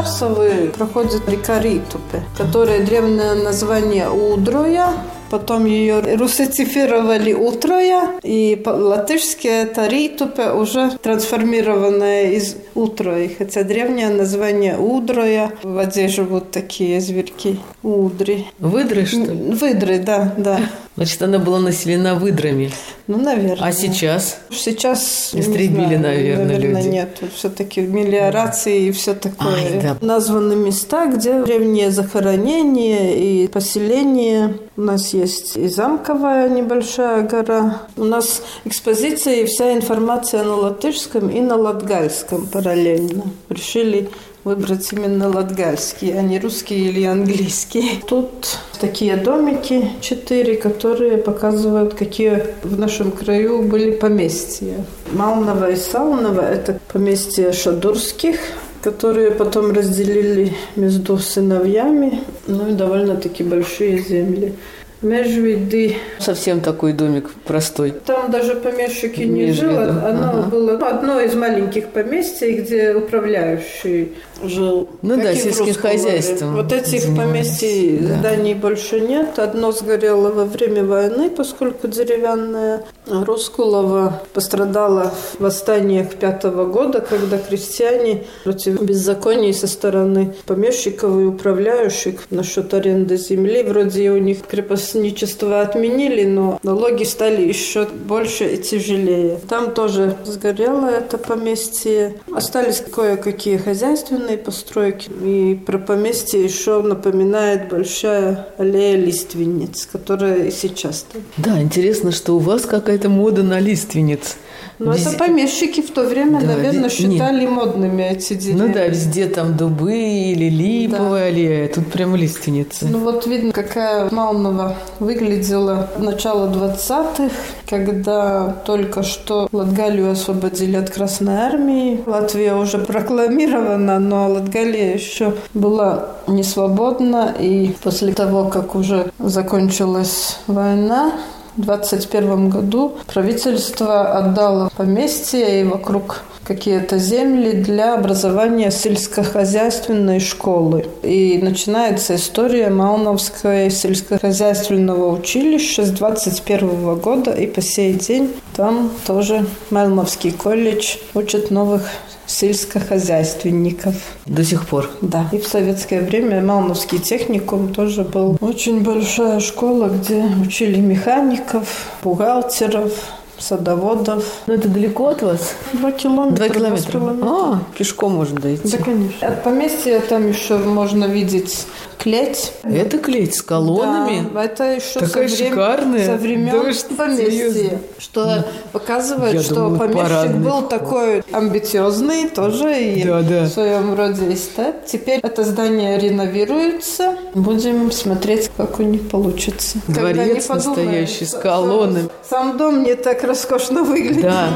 Тарсовы 0.00 0.72
проходит 0.74 1.28
река 1.28 1.60
Ритупе, 1.60 2.22
которая 2.38 2.82
древнее 2.86 3.34
название 3.34 4.08
Удроя, 4.08 4.94
потом 5.30 5.66
ее 5.66 6.00
русифицировали 6.16 7.34
утроя, 7.34 8.18
и 8.22 8.60
латышски 8.64 9.46
это 9.46 9.86
ритупе 9.88 10.52
уже 10.52 10.90
трансформированное 11.02 12.30
из 12.32 12.56
утрои, 12.74 13.36
хотя 13.38 13.62
древнее 13.62 14.08
название 14.08 14.78
удроя. 14.78 15.52
В 15.62 15.74
воде 15.74 16.08
живут 16.08 16.50
такие 16.50 17.00
зверьки, 17.02 17.60
удри. 17.82 18.46
Выдры, 18.58 19.04
что 19.04 19.18
ли? 19.18 19.52
Выдры, 19.52 19.98
да, 19.98 20.34
да. 20.36 20.60
Значит, 21.00 21.22
она 21.22 21.38
была 21.38 21.60
населена 21.60 22.14
выдрами. 22.14 22.70
Ну, 23.06 23.16
наверное. 23.16 23.66
А 23.66 23.72
сейчас? 23.72 24.36
Сейчас 24.50 25.30
Истребили, 25.32 25.96
знаю, 25.96 26.00
наверное, 26.02 26.44
наверное, 26.44 26.82
люди. 26.82 26.88
нет. 26.88 27.22
Все-таки 27.34 27.80
мелиорации 27.80 28.82
и 28.82 28.92
все 28.92 29.14
такое. 29.14 29.54
Ай, 29.54 29.80
да. 29.82 29.96
Названы 30.02 30.56
места, 30.56 31.06
где 31.06 31.42
древние 31.42 31.90
захоронения 31.90 33.14
и 33.14 33.48
поселения. 33.48 34.58
У 34.76 34.82
нас 34.82 35.14
есть 35.14 35.56
и 35.56 35.68
замковая 35.68 36.50
небольшая 36.50 37.22
гора. 37.22 37.80
У 37.96 38.04
нас 38.04 38.42
экспозиция 38.66 39.36
и 39.36 39.46
вся 39.46 39.72
информация 39.72 40.44
на 40.44 40.54
латышском 40.54 41.30
и 41.30 41.40
на 41.40 41.56
латгальском 41.56 42.46
параллельно. 42.46 43.22
Решили 43.48 44.10
выбрать 44.44 44.92
именно 44.92 45.28
латгальский, 45.28 46.18
а 46.18 46.22
не 46.22 46.38
русский 46.38 46.88
или 46.88 47.04
английский. 47.04 48.02
Тут 48.06 48.58
такие 48.80 49.16
домики, 49.16 49.90
четыре, 50.00 50.56
которые 50.56 51.18
показывают, 51.18 51.94
какие 51.94 52.44
в 52.62 52.78
нашем 52.78 53.10
краю 53.12 53.62
были 53.62 53.90
поместья. 53.90 54.84
Малново 55.12 55.70
и 55.70 55.76
Салново– 55.76 56.40
это 56.42 56.78
поместья 56.92 57.52
Шадурских, 57.52 58.36
которые 58.82 59.30
потом 59.30 59.72
разделили 59.72 60.54
между 60.76 61.18
сыновьями, 61.18 62.22
ну 62.46 62.70
и 62.70 62.72
довольно-таки 62.72 63.42
большие 63.42 63.98
земли. 63.98 64.54
Межвиды. 65.02 65.96
Совсем 66.18 66.60
такой 66.60 66.92
домик 66.92 67.30
простой. 67.44 67.92
Там 68.04 68.30
даже 68.30 68.54
помещики 68.54 69.22
не 69.22 69.52
жил. 69.52 69.78
Оно 69.78 70.30
ага. 70.30 70.42
было 70.42 70.76
одно 70.76 71.20
из 71.20 71.34
маленьких 71.34 71.88
поместий, 71.88 72.60
где 72.60 72.94
управляющий 72.94 74.12
жил. 74.42 74.88
Ну 75.00 75.16
да, 75.16 75.34
сельским 75.34 75.74
хозяйством. 75.74 76.54
Вот 76.54 76.72
этих 76.72 77.02
занимались. 77.02 77.32
поместий 77.32 77.98
да. 77.98 78.18
зданий 78.18 78.54
больше 78.54 79.00
нет. 79.00 79.38
Одно 79.38 79.72
сгорело 79.72 80.30
во 80.30 80.44
время 80.44 80.84
войны, 80.84 81.30
поскольку 81.30 81.88
деревянное. 81.88 82.82
Роскулова 83.06 84.22
пострадала 84.34 85.12
в 85.38 85.40
восстаниях 85.40 86.14
пятого 86.14 86.66
года, 86.66 87.00
когда 87.00 87.38
крестьяне 87.38 88.24
против 88.44 88.82
беззаконий 88.82 89.54
со 89.54 89.66
стороны 89.66 90.34
помещиков 90.46 91.10
и 91.12 91.24
управляющих 91.24 92.20
насчет 92.30 92.72
аренды 92.74 93.16
земли. 93.16 93.62
Вроде 93.62 94.10
у 94.10 94.18
них 94.18 94.42
крепостничество 94.90 95.60
отменили, 95.60 96.24
но 96.24 96.58
налоги 96.62 97.04
стали 97.04 97.46
еще 97.46 97.86
больше 97.86 98.54
и 98.54 98.58
тяжелее. 98.58 99.38
Там 99.48 99.72
тоже 99.72 100.16
сгорело 100.24 100.86
это 100.86 101.18
поместье. 101.18 102.16
Остались 102.32 102.80
кое-какие 102.80 103.56
хозяйственные 103.56 104.38
постройки. 104.38 105.10
И 105.24 105.54
про 105.54 105.78
поместье 105.78 106.42
еще 106.42 106.82
напоминает 106.82 107.68
большая 107.68 108.48
аллея 108.58 108.96
лиственниц, 108.96 109.88
которая 109.90 110.46
и 110.46 110.50
сейчас 110.50 111.06
там. 111.12 111.22
Да, 111.36 111.60
интересно, 111.60 112.12
что 112.12 112.34
у 112.34 112.38
вас 112.38 112.62
какая-то 112.62 113.08
мода 113.08 113.42
на 113.42 113.60
лиственниц. 113.60 114.36
Ну, 114.80 114.92
везде... 114.92 115.10
это 115.10 115.18
помещики 115.18 115.82
в 115.82 115.90
то 115.90 116.04
время, 116.04 116.40
да, 116.40 116.46
наверное, 116.46 116.84
вез... 116.84 116.92
считали 116.92 117.42
Нет. 117.42 117.50
модными 117.50 118.02
эти 118.02 118.32
деревья. 118.32 118.62
Ну 118.62 118.72
да, 118.72 118.86
везде 118.86 119.26
там 119.26 119.54
дубы 119.54 119.94
или 119.94 120.48
липовая 120.48 121.20
да. 121.20 121.26
аллея, 121.26 121.68
тут 121.68 121.92
прям 121.92 122.16
лиственницы. 122.16 122.86
Ну 122.88 123.00
вот 123.00 123.26
видно, 123.26 123.52
какая 123.52 124.08
Малнова 124.10 124.76
выглядела 124.98 125.90
начало 125.98 126.48
20-х, 126.48 127.30
когда 127.68 128.56
только 128.64 129.02
что 129.02 129.48
Латгалию 129.52 130.12
освободили 130.12 130.76
от 130.76 130.88
Красной 130.88 131.36
Армии. 131.36 132.00
Латвия 132.06 132.54
уже 132.54 132.78
прокламирована, 132.78 133.98
но 133.98 134.30
Латгалия 134.30 134.94
еще 134.94 135.34
была 135.52 136.16
не 136.26 136.42
свободна. 136.42 137.34
И 137.38 137.74
после 137.82 138.14
того, 138.14 138.46
как 138.48 138.74
уже 138.74 139.10
закончилась 139.18 140.38
война, 140.46 141.12
2021 141.56 142.50
году 142.50 142.96
правительство 143.06 144.18
отдало 144.18 144.70
поместье 144.76 145.60
и 145.60 145.64
вокруг 145.64 146.22
какие-то 146.50 146.98
земли 146.98 147.52
для 147.52 147.94
образования 147.94 148.72
сельскохозяйственной 148.72 150.18
школы. 150.18 150.84
И 151.04 151.38
начинается 151.40 152.16
история 152.16 152.70
Малновского 152.70 153.70
сельскохозяйственного 153.70 155.16
училища 155.16 155.84
с 155.84 155.90
21 155.90 156.96
года, 156.96 157.30
и 157.30 157.46
по 157.46 157.60
сей 157.62 157.92
день 157.92 158.32
там 158.56 158.90
тоже 159.06 159.46
Малновский 159.70 160.32
колледж 160.32 160.96
учат 161.14 161.52
новых 161.52 161.82
сельскохозяйственников. 162.26 163.94
До 164.26 164.44
сих 164.44 164.66
пор? 164.66 164.90
Да. 165.02 165.28
И 165.30 165.38
в 165.38 165.46
советское 165.46 166.00
время 166.00 166.42
Малновский 166.42 166.98
техникум 166.98 167.72
тоже 167.72 168.02
был 168.02 168.36
очень 168.40 168.82
большая 168.82 169.38
школа, 169.38 169.88
где 169.88 170.24
учили 170.44 170.80
механиков, 170.80 171.68
бухгалтеров, 172.02 172.92
садоводов. 173.40 174.24
Но 174.46 174.54
это 174.54 174.68
далеко 174.68 175.08
от 175.08 175.22
вас? 175.22 175.54
Два 175.72 175.92
километра. 175.92 176.36
Два 176.36 176.48
километра. 176.48 177.00
А, 177.22 177.62
пешком 177.76 178.14
можно 178.14 178.40
дойти. 178.40 178.76
Да, 178.76 178.84
конечно. 178.84 179.28
От 179.28 179.42
поместья 179.42 180.00
там 180.00 180.28
еще 180.28 180.58
можно 180.58 181.06
видеть 181.06 181.66
клеть. 182.00 182.52
Это 182.62 182.98
клеть 182.98 183.34
с 183.36 183.42
колоннами? 183.42 184.26
Да, 184.32 184.44
это 184.44 184.64
еще 184.76 185.00
Такая 185.00 185.28
со, 185.28 185.34
времен, 185.36 185.50
шикарная. 185.52 186.06
со 186.06 186.14
времен 186.16 186.50
Да 186.64 186.72
что, 186.72 186.94
поместья. 186.94 187.78
Что 187.98 188.44
показывает, 188.72 189.34
Я 189.34 189.42
что 189.42 189.54
думала, 189.54 189.78
помещик 189.78 190.36
был 190.36 190.62
такой 190.62 191.22
амбициозный 191.32 192.28
тоже 192.28 192.72
и 192.82 193.04
Да, 193.04 193.20
да. 193.22 193.44
в 193.44 193.48
своем 193.48 193.94
роде 193.94 194.32
эстет. 194.32 194.86
Теперь 194.86 195.20
это 195.22 195.44
здание 195.44 195.98
реновируется. 195.98 197.16
Будем 197.34 197.92
смотреть, 197.92 198.50
как 198.56 198.80
у 198.80 198.82
них 198.82 199.08
получится. 199.08 199.78
Когда 199.86 200.00
Дворец 200.12 200.46
подумаешь, 200.46 200.76
настоящий, 200.78 201.24
с 201.26 201.30
сам- 201.30 201.42
колоннами. 201.42 202.08
Сам 202.28 202.56
дом 202.56 202.82
не 202.82 202.94
так 202.94 203.22
роскошно 203.24 203.82
выглядит. 203.82 204.22
Да. 204.22 204.48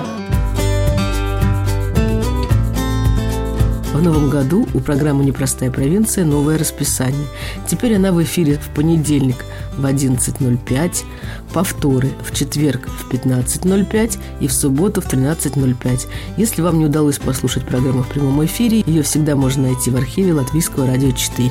В 3.95 4.03
новом 4.03 4.29
году 4.29 4.67
у 4.75 4.81
программы 4.81 5.25
«Непростая 5.25 5.71
провинция» 5.71 6.25
новое 6.25 6.59
расписание. 6.59 7.29
Теперь 7.69 7.95
она 7.95 8.11
в 8.11 8.21
эфире 8.25 8.59
в 8.59 8.75
понедельник 8.75 9.45
в 9.77 9.87
11.05, 9.87 11.05
повторы 11.53 12.11
в 12.25 12.35
четверг 12.35 12.89
в 12.89 13.09
15.05 13.09 14.19
и 14.41 14.49
в 14.49 14.53
субботу 14.53 15.01
в 15.01 15.07
13.05. 15.07 16.09
Если 16.37 16.61
вам 16.61 16.81
не 16.81 16.87
удалось 16.87 17.19
послушать 17.19 17.67
программу 17.67 18.03
в 18.03 18.09
прямом 18.09 18.45
эфире, 18.45 18.83
ее 18.85 19.05
всегда 19.05 19.37
можно 19.37 19.69
найти 19.69 19.93
в 19.93 19.97
архиве 19.97 20.33
Латвийского 20.33 20.89
радио 20.89 21.13
4. 21.13 21.51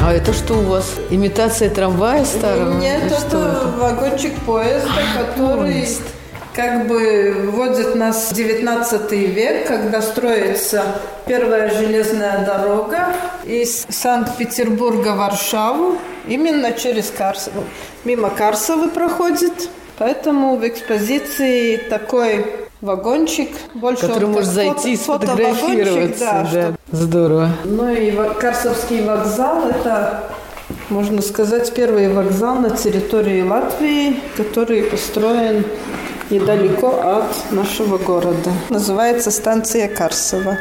А 0.00 0.12
это 0.12 0.32
что 0.32 0.54
у 0.54 0.62
вас? 0.62 0.94
Имитация 1.10 1.68
трамвая 1.68 2.24
старого? 2.24 2.78
Нет, 2.78 3.02
это, 3.06 3.16
это? 3.16 3.74
вагончик 3.76 4.38
поезда, 4.46 4.88
который 5.16 5.72
Поезд. 5.72 6.02
Как 6.58 6.88
бы 6.88 7.36
вводит 7.52 7.94
нас 7.94 8.32
в 8.32 8.34
19 8.34 9.12
век, 9.12 9.68
когда 9.68 10.02
строится 10.02 10.82
первая 11.24 11.70
железная 11.70 12.44
дорога 12.44 13.14
из 13.44 13.86
Санкт-Петербурга 13.88 15.10
в 15.12 15.18
Варшаву, 15.18 15.98
именно 16.26 16.72
через 16.72 17.12
Карсово. 17.16 17.62
Мимо 18.04 18.28
Карсовы 18.30 18.88
проходит, 18.88 19.68
поэтому 19.98 20.56
в 20.56 20.66
экспозиции 20.66 21.76
такой 21.76 22.44
вагончик, 22.80 23.50
больше 23.74 24.08
Который 24.08 24.24
он 24.24 24.32
может 24.32 24.50
зайти 24.50 24.94
и 24.94 24.96
фото- 24.96 25.26
сфотографироваться. 25.28 26.18
фотовагончик, 26.18 26.18
да, 26.18 26.48
Да, 26.52 26.74
здорово. 26.90 27.48
ну 27.66 27.88
и 27.88 28.10
Карсовский 28.40 29.02
вокзал– 29.04 29.68
это, 29.70 30.24
можно 30.88 31.22
сказать, 31.22 31.72
первый 31.72 32.12
вокзал 32.12 32.56
на 32.56 32.70
территории 32.70 33.42
Латвии, 33.42 34.16
который 34.36 34.82
построен 34.82 35.64
недалеко 36.30 37.00
от 37.02 37.52
нашего 37.52 37.98
города. 37.98 38.50
Называется 38.70 39.30
станция 39.30 39.88
Карсова. 39.88 40.58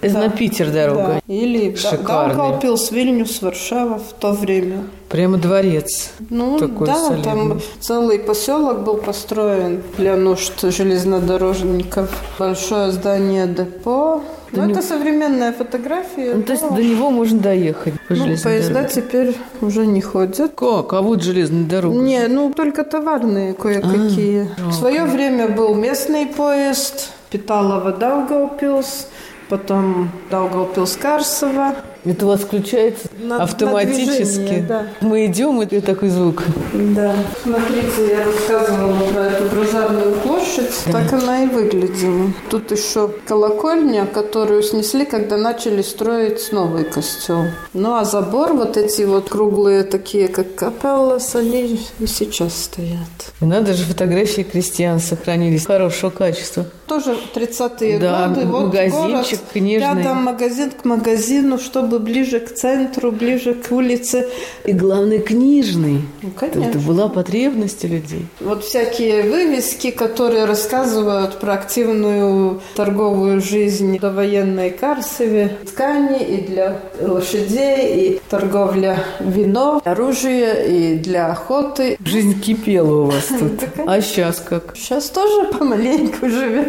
Это 0.00 0.18
на 0.18 0.28
Питер 0.30 0.70
дорога. 0.70 1.20
Да. 1.26 1.34
Или 1.34 1.70
Да- 1.70 1.90
Шикарный. 1.90 2.34
Даугавпилс, 2.36 2.90
Вильнюс, 2.90 3.42
Варшава 3.42 3.98
в 3.98 4.12
то 4.18 4.32
время. 4.32 4.84
Прямо 5.08 5.36
дворец. 5.36 6.10
Ну 6.30 6.58
Такой 6.58 6.86
да, 6.86 6.94
солидный. 7.08 7.24
там 7.24 7.60
целый 7.80 8.18
поселок 8.18 8.80
был 8.84 8.96
построен 8.96 9.82
для 9.98 10.16
нужд 10.16 10.60
железнодорожников. 10.62 12.08
Большое 12.38 12.92
здание 12.92 13.46
депо. 13.46 14.22
Да 14.52 14.62
Ну, 14.62 14.66
не- 14.66 14.72
это 14.72 14.82
современная 14.82 15.52
фотография. 15.52 16.34
Ну, 16.34 16.42
то 16.42 16.52
есть 16.52 16.64
но- 16.68 16.74
до 16.76 16.82
него 16.82 17.10
можно 17.10 17.38
доехать 17.38 17.94
по 18.08 18.14
Ну, 18.14 18.24
поезда 18.24 18.74
дороге. 18.74 18.88
теперь 18.94 19.36
уже 19.60 19.86
не 19.86 20.00
ходят. 20.00 20.52
Как? 20.56 20.92
А 20.92 21.02
вот 21.02 21.22
железная 21.22 21.64
дорога. 21.64 21.96
Не, 21.98 22.26
ну 22.26 22.52
только 22.52 22.82
товарные 22.84 23.52
кое-какие. 23.54 24.48
А, 24.58 24.70
В 24.70 24.74
свое 24.74 25.04
время 25.04 25.48
был 25.48 25.74
местный 25.74 26.26
поезд 26.26 27.10
Питалова 27.30 27.92
Даугавпилс, 27.92 29.06
потом 29.50 30.10
Даугавпилс 30.30 30.96
Карсова. 30.96 31.74
Это 32.04 32.24
у 32.24 32.28
вас 32.28 32.40
включается 32.40 33.08
На- 33.20 33.38
на 33.38 33.42
автоматически. 33.44 34.22
движение, 34.22 34.62
да. 34.66 34.86
Мы 35.02 35.26
идем, 35.26 35.60
и 35.60 35.80
такой 35.80 36.08
звук. 36.08 36.42
Да. 36.72 37.14
Смотрите, 37.42 38.08
я 38.08 38.24
рассказывала 38.24 38.96
про 39.12 39.20
эту 39.26 39.56
базарную 39.56 40.14
площадь. 40.16 40.70
Так 40.90 41.12
она 41.12 41.44
и 41.44 41.46
выглядела. 41.46 42.32
Тут 42.48 42.70
еще 42.72 43.10
колокольня, 43.26 44.06
которую 44.06 44.62
снесли, 44.62 45.04
когда 45.04 45.36
начали 45.36 45.82
строить 45.82 46.50
новый 46.52 46.84
костел. 46.84 47.44
Ну 47.74 47.94
а 47.94 48.04
забор, 48.04 48.54
вот 48.54 48.76
эти 48.76 49.02
вот 49.02 49.28
круглые 49.28 49.82
такие, 49.82 50.28
как 50.28 50.54
капеллас, 50.54 51.34
они 51.34 51.80
и 51.98 52.06
сейчас 52.06 52.54
стоят. 52.64 52.98
И 53.40 53.44
надо 53.44 53.74
же, 53.74 53.84
фотографии 53.84 54.42
крестьян 54.42 55.00
сохранились 55.00 55.66
хорошего 55.66 56.10
качества. 56.10 56.64
Тоже 56.86 57.16
30-е 57.34 57.98
Да, 57.98 58.28
годы. 58.28 58.46
Вот 58.46 58.64
магазинчик 58.66 59.38
город, 59.38 59.40
книжный. 59.52 59.78
Рядом 60.02 60.16
магазин 60.24 60.70
к 60.70 60.84
магазину, 60.84 61.58
чтобы 61.58 61.89
ближе 61.98 62.40
к 62.40 62.54
центру, 62.54 63.10
ближе 63.12 63.54
к 63.54 63.72
улице. 63.72 64.28
И 64.64 64.72
главное, 64.72 65.18
книжный. 65.18 66.02
Ну, 66.22 66.30
Это 66.40 66.52
конечно. 66.52 66.80
была 66.80 67.08
потребность 67.08 67.84
у 67.84 67.88
людей. 67.88 68.26
Вот 68.40 68.64
всякие 68.64 69.22
вывески, 69.22 69.90
которые 69.90 70.44
рассказывают 70.44 71.38
про 71.40 71.54
активную 71.54 72.60
торговую 72.74 73.40
жизнь 73.40 73.98
до 73.98 74.10
военной 74.12 74.70
Карсове. 74.70 75.56
Ткани 75.66 76.22
и 76.22 76.40
для 76.46 76.80
лошадей, 77.00 78.14
и 78.14 78.20
торговля 78.28 79.04
вино, 79.20 79.80
оружие, 79.84 80.94
и 80.94 80.98
для 80.98 81.28
охоты. 81.28 81.96
Жизнь 82.04 82.40
кипела 82.40 83.02
у 83.02 83.04
вас 83.06 83.26
тут. 83.38 83.68
А 83.86 84.00
сейчас 84.00 84.40
как? 84.40 84.74
Сейчас 84.76 85.10
тоже 85.10 85.52
помаленьку 85.52 86.28
живем. 86.28 86.68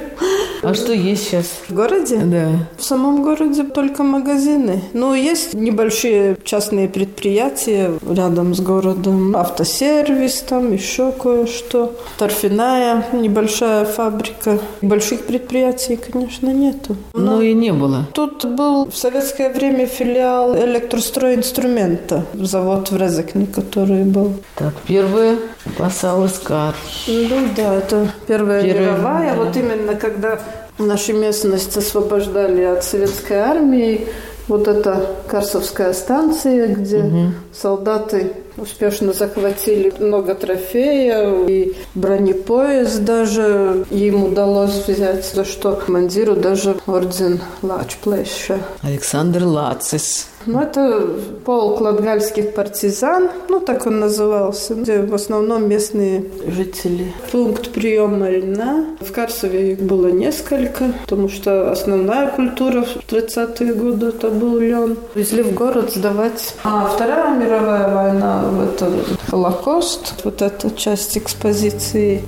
А 0.64 0.74
что 0.74 0.94
есть 0.94 1.28
сейчас? 1.28 1.46
В 1.68 1.74
городе? 1.74 2.18
Да. 2.18 2.50
В 2.78 2.84
самом 2.84 3.24
городе 3.24 3.64
только 3.64 4.04
магазины. 4.04 4.82
Ну, 4.94 5.11
есть 5.14 5.54
небольшие 5.54 6.38
частные 6.44 6.88
предприятия 6.90 7.92
рядом 8.10 8.54
с 8.56 8.60
городом. 8.60 9.36
Автосервис 9.36 10.42
там, 10.48 10.74
еще 10.74 11.12
кое-что. 11.12 11.96
Торфяная 12.18 13.06
небольшая 13.14 13.86
фабрика. 13.86 14.60
Больших 14.82 15.26
предприятий, 15.26 15.96
конечно, 15.98 16.48
нету. 16.50 16.96
Но 17.14 17.42
и 17.42 17.54
не 17.54 17.72
было. 17.74 18.08
Тут 18.14 18.46
был 18.46 18.86
в 18.90 18.96
советское 18.96 19.50
время 19.50 19.86
филиал 19.86 20.56
электростройинструмента. 20.56 22.26
Завод 22.34 22.92
в 22.92 22.98
Резекне, 22.98 23.48
который 23.48 24.04
был. 24.04 24.34
Так, 24.56 24.74
первая 24.88 25.38
посал 25.78 26.26
Искар. 26.26 26.76
Ну 27.08 27.38
да, 27.56 27.76
это 27.76 28.12
Первая, 28.28 28.64
Первая, 28.64 28.92
мировая. 28.92 29.36
да. 29.36 29.44
Вот 29.44 29.56
именно 29.58 29.96
когда 29.96 30.40
нашу 30.78 31.14
местность 31.14 31.76
освобождали 31.78 32.64
от 32.64 32.84
советской 32.84 33.38
армии, 33.38 34.08
вот 34.52 34.68
эта 34.68 35.06
Карсовская 35.28 35.94
станция, 35.94 36.68
где 36.68 37.32
солдаты 37.54 38.34
успешно 38.58 39.14
захватили 39.14 39.94
много 39.98 40.36
трофеев 40.36 41.50
и 41.50 41.78
бронепоезд 41.96 43.04
даже 43.04 43.86
им 43.90 44.26
удалось 44.26 44.86
взять, 44.86 45.26
за 45.26 45.46
что 45.46 45.74
командиру 45.78 46.36
даже 46.36 46.76
орден 46.86 47.40
Лачплеща. 47.62 48.60
Александр 48.82 49.46
Лацис. 49.46 50.28
Ну, 50.46 50.62
это 50.62 51.08
полк 51.46 51.82
латгальских 51.82 52.54
партизан, 52.54 53.30
ну, 53.50 53.60
так 53.60 53.86
он 53.86 54.00
назывался, 54.00 54.76
где 54.76 55.02
в 55.02 55.14
основном 55.14 55.68
местные 55.70 56.26
жители. 56.48 57.14
Пункт 57.32 57.72
приема 57.72 58.30
льна. 58.30 58.86
В 59.02 59.12
Карсове 59.12 59.74
их 59.74 59.82
было 59.82 60.08
несколько, 60.08 60.94
потому 61.04 61.30
что 61.30 61.72
основная 61.72 62.30
культура 62.30 62.84
в 62.84 63.12
30-е 63.12 63.74
годы 63.74 64.08
это 64.08 64.30
был 64.30 64.58
лен. 64.58 64.98
Везли 65.16 65.44
в 65.44 65.54
город 65.54 65.92
сдавать. 65.94 66.56
А 66.64 66.86
Вторая 66.86 67.38
мировая 67.38 67.94
война, 67.94 68.44
это 68.64 68.92
Холокост, 69.30 70.24
вот 70.24 70.42
эта 70.42 70.72
часть 70.72 71.18
экспозиции. 71.18 72.24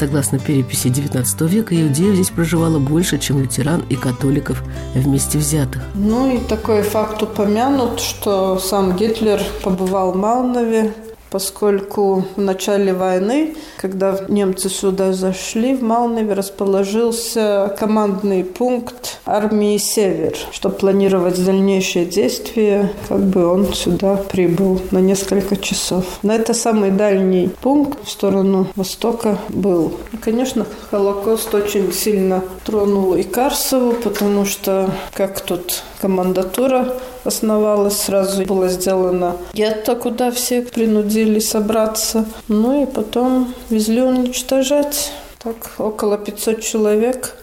Согласно 0.00 0.38
переписи 0.38 0.88
XIX 0.88 1.46
века, 1.46 1.74
иудеев 1.78 2.14
здесь 2.14 2.30
проживало 2.30 2.78
больше, 2.78 3.18
чем 3.18 3.38
лютеран 3.38 3.84
и 3.90 3.96
католиков 3.96 4.62
вместе 4.94 5.36
взятых. 5.36 5.82
Ну 5.94 6.34
и 6.34 6.38
такой 6.38 6.80
факт 6.80 7.22
упомянут, 7.22 8.00
что 8.00 8.58
сам 8.58 8.96
Гитлер 8.96 9.42
побывал 9.62 10.12
в 10.12 10.16
Малнове, 10.16 10.94
поскольку 11.30 12.24
в 12.36 12.40
начале 12.40 12.92
войны, 12.92 13.54
когда 13.78 14.18
немцы 14.28 14.68
сюда 14.68 15.12
зашли, 15.12 15.74
в 15.74 15.82
Малнове 15.82 16.34
расположился 16.34 17.74
командный 17.78 18.44
пункт 18.44 19.20
армии 19.24 19.78
«Север». 19.78 20.36
Чтобы 20.52 20.76
планировать 20.76 21.42
дальнейшие 21.44 22.04
действия, 22.04 22.92
как 23.08 23.20
бы 23.20 23.46
он 23.46 23.72
сюда 23.72 24.16
прибыл 24.16 24.80
на 24.90 24.98
несколько 24.98 25.56
часов. 25.56 26.04
Но 26.22 26.34
это 26.34 26.54
самый 26.54 26.90
дальний 26.90 27.50
пункт 27.62 27.98
в 28.04 28.10
сторону 28.10 28.66
востока 28.76 29.38
был. 29.48 29.92
И, 30.12 30.16
конечно, 30.16 30.66
Холокост 30.90 31.54
очень 31.54 31.92
сильно 31.92 32.42
тронул 32.64 33.14
и 33.14 33.22
Карсову, 33.22 33.92
потому 33.92 34.44
что, 34.44 34.90
как 35.14 35.40
тут 35.40 35.82
командатура 36.00 36.94
основалась, 37.24 37.98
сразу 37.98 38.44
было 38.44 38.68
сделано 38.68 39.36
гетто, 39.52 39.94
куда 39.94 40.30
все 40.30 40.62
принудили 40.62 41.38
собраться. 41.38 42.24
Ну 42.48 42.82
и 42.82 42.86
потом 42.86 43.54
везли 43.68 44.02
уничтожать. 44.02 45.12
Так, 45.42 45.56
около 45.78 46.18
500 46.18 46.60
человек 46.60 47.36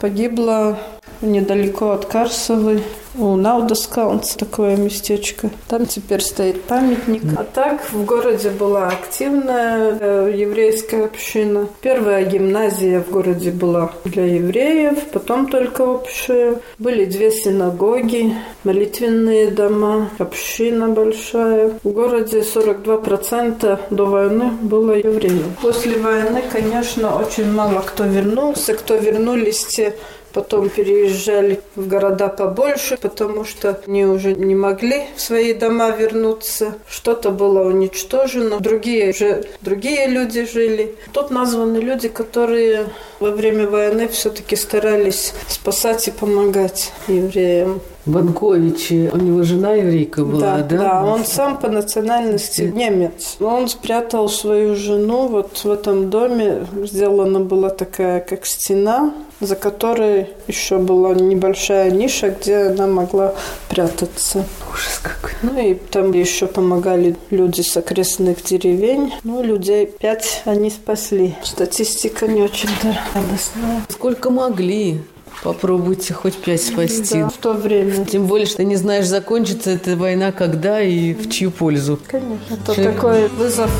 погибло 0.00 0.78
недалеко 1.22 1.92
от 1.92 2.06
Карсовой, 2.06 2.82
у 3.18 3.36
Наудоскаунс 3.36 4.36
такое 4.36 4.76
местечко. 4.76 5.50
Там 5.68 5.84
теперь 5.84 6.20
стоит 6.20 6.62
памятник. 6.62 7.22
А 7.36 7.44
так 7.44 7.92
в 7.92 8.04
городе 8.06 8.48
была 8.48 8.88
активная 8.88 9.98
э, 10.00 10.32
еврейская 10.34 11.04
община. 11.04 11.68
Первая 11.82 12.24
гимназия 12.24 13.00
в 13.02 13.10
городе 13.10 13.50
была 13.50 13.92
для 14.06 14.24
евреев, 14.24 14.98
потом 15.12 15.48
только 15.48 15.82
общая. 15.82 16.56
Были 16.78 17.04
две 17.04 17.30
синагоги, 17.30 18.34
молитвенные 18.64 19.50
дома, 19.50 20.08
община 20.18 20.88
большая. 20.88 21.78
В 21.82 21.90
городе 21.90 22.40
42% 22.40 23.78
до 23.90 24.04
войны 24.06 24.52
было 24.62 24.92
евреев. 24.92 25.44
После 25.60 25.98
войны, 25.98 26.42
конечно, 26.50 27.18
очень 27.18 27.52
мало 27.52 27.80
кто 27.80 28.04
вернулся. 28.04 28.72
Кто 28.72 28.96
вернулись, 28.96 29.66
те 29.66 29.94
Потом 30.32 30.68
переезжали 30.68 31.60
в 31.76 31.86
города 31.86 32.28
побольше, 32.28 32.96
потому 32.96 33.44
что 33.44 33.80
они 33.86 34.06
уже 34.06 34.34
не 34.34 34.54
могли 34.54 35.04
в 35.16 35.20
свои 35.20 35.52
дома 35.52 35.90
вернуться. 35.90 36.74
Что-то 36.88 37.30
было 37.30 37.62
уничтожено. 37.62 38.58
Другие 38.60 39.10
уже 39.10 39.44
другие 39.60 40.06
люди 40.06 40.46
жили. 40.46 40.94
Тут 41.12 41.30
названы 41.30 41.78
люди, 41.78 42.08
которые 42.08 42.86
во 43.20 43.30
время 43.30 43.68
войны 43.68 44.08
все-таки 44.08 44.56
старались 44.56 45.34
спасать 45.48 46.08
и 46.08 46.10
помогать 46.10 46.92
евреям. 47.08 47.80
Банковичи, 48.04 49.10
у 49.12 49.16
него 49.16 49.44
жена 49.44 49.74
еврейка 49.74 50.24
была, 50.24 50.58
да? 50.58 50.62
Да, 50.62 50.76
да 50.76 51.04
он 51.04 51.24
сам 51.24 51.58
по 51.58 51.68
национальности 51.68 52.62
немец. 52.62 53.36
Он 53.38 53.68
спрятал 53.68 54.28
свою 54.28 54.74
жену 54.74 55.28
вот 55.28 55.58
в 55.64 55.70
этом 55.70 56.10
доме. 56.10 56.66
Сделана 56.82 57.40
была 57.40 57.70
такая, 57.70 58.20
как 58.20 58.44
стена, 58.44 59.14
за 59.40 59.54
которой 59.54 60.30
еще 60.48 60.78
была 60.78 61.14
небольшая 61.14 61.92
ниша, 61.92 62.30
где 62.30 62.56
она 62.56 62.88
могла 62.88 63.34
прятаться. 63.68 64.44
Ужас 64.72 65.00
какой. 65.00 65.36
Ну 65.42 65.60
и 65.60 65.74
там 65.74 66.12
еще 66.12 66.46
помогали 66.46 67.16
люди 67.30 67.60
с 67.60 67.76
окрестных 67.76 68.42
деревень. 68.42 69.12
Ну, 69.22 69.42
людей 69.42 69.86
пять 69.86 70.42
они 70.44 70.70
спасли. 70.70 71.36
Статистика 71.44 72.26
не 72.26 72.42
очень-то 72.42 72.96
радостная. 73.14 73.84
Сколько 73.88 74.30
могли? 74.30 75.00
Попробуйте 75.42 76.14
хоть 76.14 76.36
пять 76.36 76.62
спасти. 76.62 77.20
Да, 77.20 77.28
в 77.28 77.36
то 77.36 77.52
время. 77.52 78.04
Тем 78.04 78.26
более, 78.26 78.46
что 78.46 78.62
не 78.62 78.76
знаешь, 78.76 79.06
закончится 79.06 79.70
эта 79.70 79.96
война 79.96 80.30
когда 80.30 80.80
и 80.80 81.14
в 81.14 81.30
чью 81.30 81.50
пользу. 81.50 81.98
Конечно. 82.06 82.54
Это 82.54 82.74
Человек... 82.74 82.94
такой 82.94 83.28
вызов. 83.28 83.70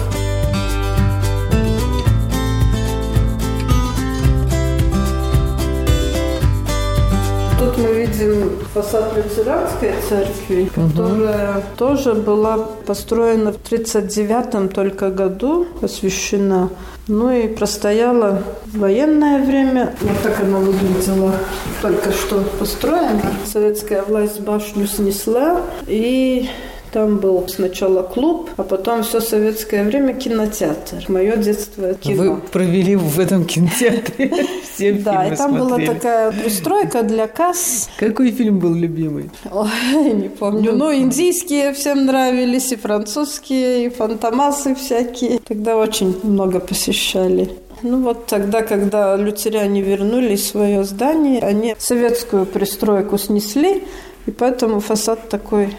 Видим 8.22 8.50
фасад 8.72 9.16
лютеранской 9.16 9.92
церкви, 10.08 10.70
угу. 10.76 10.88
которая 10.88 11.62
тоже 11.76 12.14
была 12.14 12.58
построена 12.87 13.52
в 13.52 13.56
1939 13.56 14.72
только 14.72 15.11
году, 15.11 15.66
посвящена 15.80 16.70
ну 17.08 17.32
и 17.32 17.48
простояла 17.48 18.44
военное 18.72 19.44
время. 19.44 19.94
Вот 20.00 20.22
так 20.22 20.40
она 20.40 20.58
выглядела 20.58 21.32
только 21.80 22.12
что 22.12 22.42
построена. 22.61 23.22
Советская 23.44 24.02
власть 24.02 24.40
башню 24.40 24.87
снесла, 24.87 25.62
и 25.88 26.48
там 26.92 27.18
был 27.18 27.48
сначала 27.48 28.02
клуб, 28.02 28.50
а 28.57 28.62
потом 28.62 29.02
все 29.02 29.20
советское 29.20 29.83
время 29.83 30.12
кинотеатр. 30.12 31.05
Мое 31.09 31.37
детство 31.37 31.94
кино. 31.94 32.22
Вы 32.22 32.37
провели 32.40 32.96
в 32.96 33.18
этом 33.18 33.44
кинотеатре 33.44 34.31
все 34.74 34.92
Да, 34.92 35.26
и 35.26 35.37
там 35.37 35.55
была 35.59 35.78
такая 35.78 36.33
пристройка 36.33 37.02
для 37.02 37.26
касс. 37.28 37.88
Какой 37.98 38.31
фильм 38.31 38.59
был 38.59 38.74
любимый? 38.74 39.31
Ой, 39.50 40.12
не 40.12 40.28
помню. 40.28 40.72
Ну, 40.72 40.94
индийские 40.94 41.72
всем 41.72 42.05
нравились, 42.05 42.72
и 42.72 42.76
французские, 42.76 43.87
и 43.87 43.88
фантомасы 43.88 44.74
всякие. 44.74 45.38
Тогда 45.38 45.76
очень 45.76 46.14
много 46.22 46.61
посещали. 46.61 47.48
Ну 47.83 48.02
вот 48.02 48.26
тогда, 48.26 48.62
когда 48.62 49.16
лютеряне 49.16 49.81
вернули 49.81 50.37
свое 50.37 50.85
здание, 50.85 51.40
они 51.40 51.74
советскую 51.78 52.46
пристройку 52.46 53.18
снесли, 53.18 53.83
и 54.26 54.31
поэтому 54.31 54.78
фасад 54.81 55.28
такой 55.28 55.74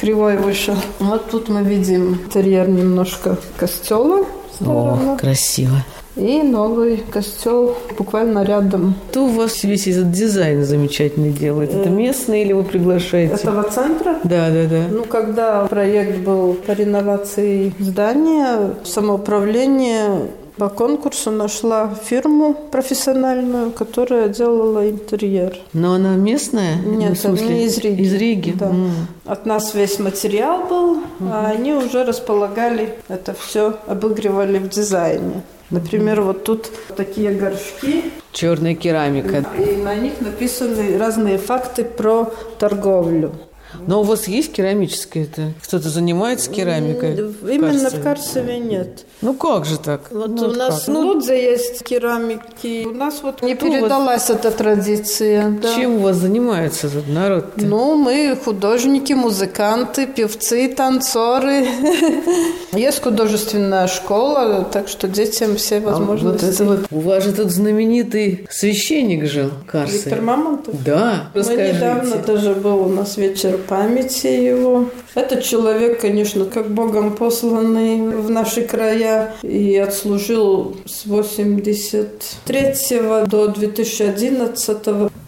кривой 0.00 0.36
вышел. 0.36 0.74
Вот 0.98 1.30
тут 1.30 1.48
мы 1.48 1.62
видим 1.62 2.14
интерьер 2.14 2.68
немножко 2.68 3.36
костела. 3.56 4.24
О, 4.60 5.16
красиво. 5.18 5.84
И 6.16 6.42
новый 6.42 6.98
костел 6.98 7.76
буквально 7.96 8.42
рядом. 8.42 8.94
Кто 9.10 9.26
у 9.26 9.28
вас 9.28 9.62
весь 9.62 9.86
этот 9.86 10.10
дизайн 10.10 10.64
замечательный 10.64 11.30
делает? 11.30 11.72
Это 11.72 11.88
э, 11.88 11.92
местные 11.92 12.44
или 12.44 12.52
вы 12.52 12.64
приглашаете? 12.64 13.34
Этого 13.34 13.62
центра? 13.62 14.16
Да, 14.24 14.50
да, 14.50 14.66
да. 14.68 14.84
Ну, 14.90 15.04
когда 15.04 15.66
проект 15.66 16.18
был 16.18 16.54
по 16.54 16.72
реновации 16.72 17.72
здания, 17.78 18.74
самоуправление 18.84 20.30
по 20.60 20.68
конкурсу 20.68 21.30
нашла 21.30 21.88
фирму 22.04 22.54
профессиональную, 22.70 23.70
которая 23.70 24.28
делала 24.28 24.90
интерьер. 24.90 25.56
Но 25.72 25.94
она 25.94 26.16
местная? 26.16 26.76
Нет, 26.76 27.18
ну, 27.24 27.30
они 27.30 27.64
из 27.64 27.78
Риги. 27.78 28.02
Из 28.02 28.12
Риги? 28.12 28.50
Да. 28.50 28.66
Mm. 28.66 28.90
От 29.24 29.46
нас 29.46 29.74
весь 29.74 29.98
материал 29.98 30.66
был, 30.68 30.96
mm-hmm. 30.96 31.30
а 31.32 31.46
они 31.46 31.72
уже 31.72 32.04
располагали 32.04 32.94
это 33.08 33.32
все, 33.32 33.78
обыгрывали 33.86 34.58
в 34.58 34.68
дизайне. 34.68 35.40
Например, 35.70 36.20
вот 36.20 36.44
тут 36.44 36.70
такие 36.94 37.30
горшки. 37.30 38.04
Черная 38.32 38.74
керамика. 38.74 39.46
И 39.58 39.76
на 39.76 39.94
них 39.94 40.20
написаны 40.20 40.98
разные 40.98 41.38
факты 41.38 41.84
про 41.84 42.34
торговлю. 42.58 43.32
Но 43.86 44.00
у 44.00 44.04
вас 44.04 44.28
есть 44.28 44.52
керамическое 44.52 45.24
это? 45.24 45.52
Кто-то 45.62 45.88
занимается 45.88 46.50
керамикой? 46.50 47.14
Именно 47.14 47.90
в 47.90 48.02
Карцеве 48.02 48.58
нет. 48.58 49.06
Ну 49.22 49.34
как 49.34 49.66
же 49.66 49.78
так? 49.78 50.10
Вот 50.10 50.30
ну, 50.30 50.48
у 50.48 50.52
нас 50.52 50.84
как? 50.84 50.94
в 50.94 50.98
Лудзе 50.98 51.42
есть 51.42 51.84
керамики. 51.84 52.86
У 52.86 52.94
нас 52.94 53.20
вот 53.22 53.42
не 53.42 53.54
передалась 53.54 54.28
вас... 54.28 54.30
эта 54.30 54.50
традиция. 54.50 55.50
Да. 55.50 55.74
Чем 55.74 55.96
у 55.96 55.98
вас 55.98 56.16
занимается 56.16 56.86
этот 56.86 57.08
народ? 57.08 57.44
-то? 57.56 57.66
Ну, 57.66 57.96
мы 57.96 58.36
художники, 58.42 59.12
музыканты, 59.12 60.06
певцы, 60.06 60.68
танцоры. 60.68 61.66
Есть 62.72 63.02
художественная 63.02 63.88
школа, 63.88 64.66
так 64.72 64.88
что 64.88 65.06
детям 65.06 65.56
все 65.56 65.80
возможности. 65.80 66.44
А 66.44 66.46
вот 66.46 66.54
это 66.54 66.64
вот. 66.64 66.86
У 66.90 67.00
вас 67.00 67.24
же 67.24 67.32
тут 67.32 67.50
знаменитый 67.50 68.46
священник 68.50 69.26
жил, 69.26 69.50
Карцев. 69.66 70.06
Виктор 70.06 70.22
Мамонтов? 70.22 70.82
Да, 70.82 71.30
Мы 71.34 71.42
недавно 71.42 72.16
даже 72.16 72.54
был 72.54 72.86
у 72.86 72.88
нас 72.88 73.16
вечер 73.16 73.59
памяти 73.60 74.26
его. 74.26 74.86
Этот 75.14 75.42
человек, 75.42 76.00
конечно, 76.00 76.44
как 76.44 76.70
Богом 76.70 77.14
посланный 77.14 78.16
в 78.16 78.30
наши 78.30 78.62
края 78.62 79.34
и 79.42 79.76
отслужил 79.76 80.76
с 80.86 81.06
83 81.06 82.74
до 83.26 83.48
2011. 83.48 84.78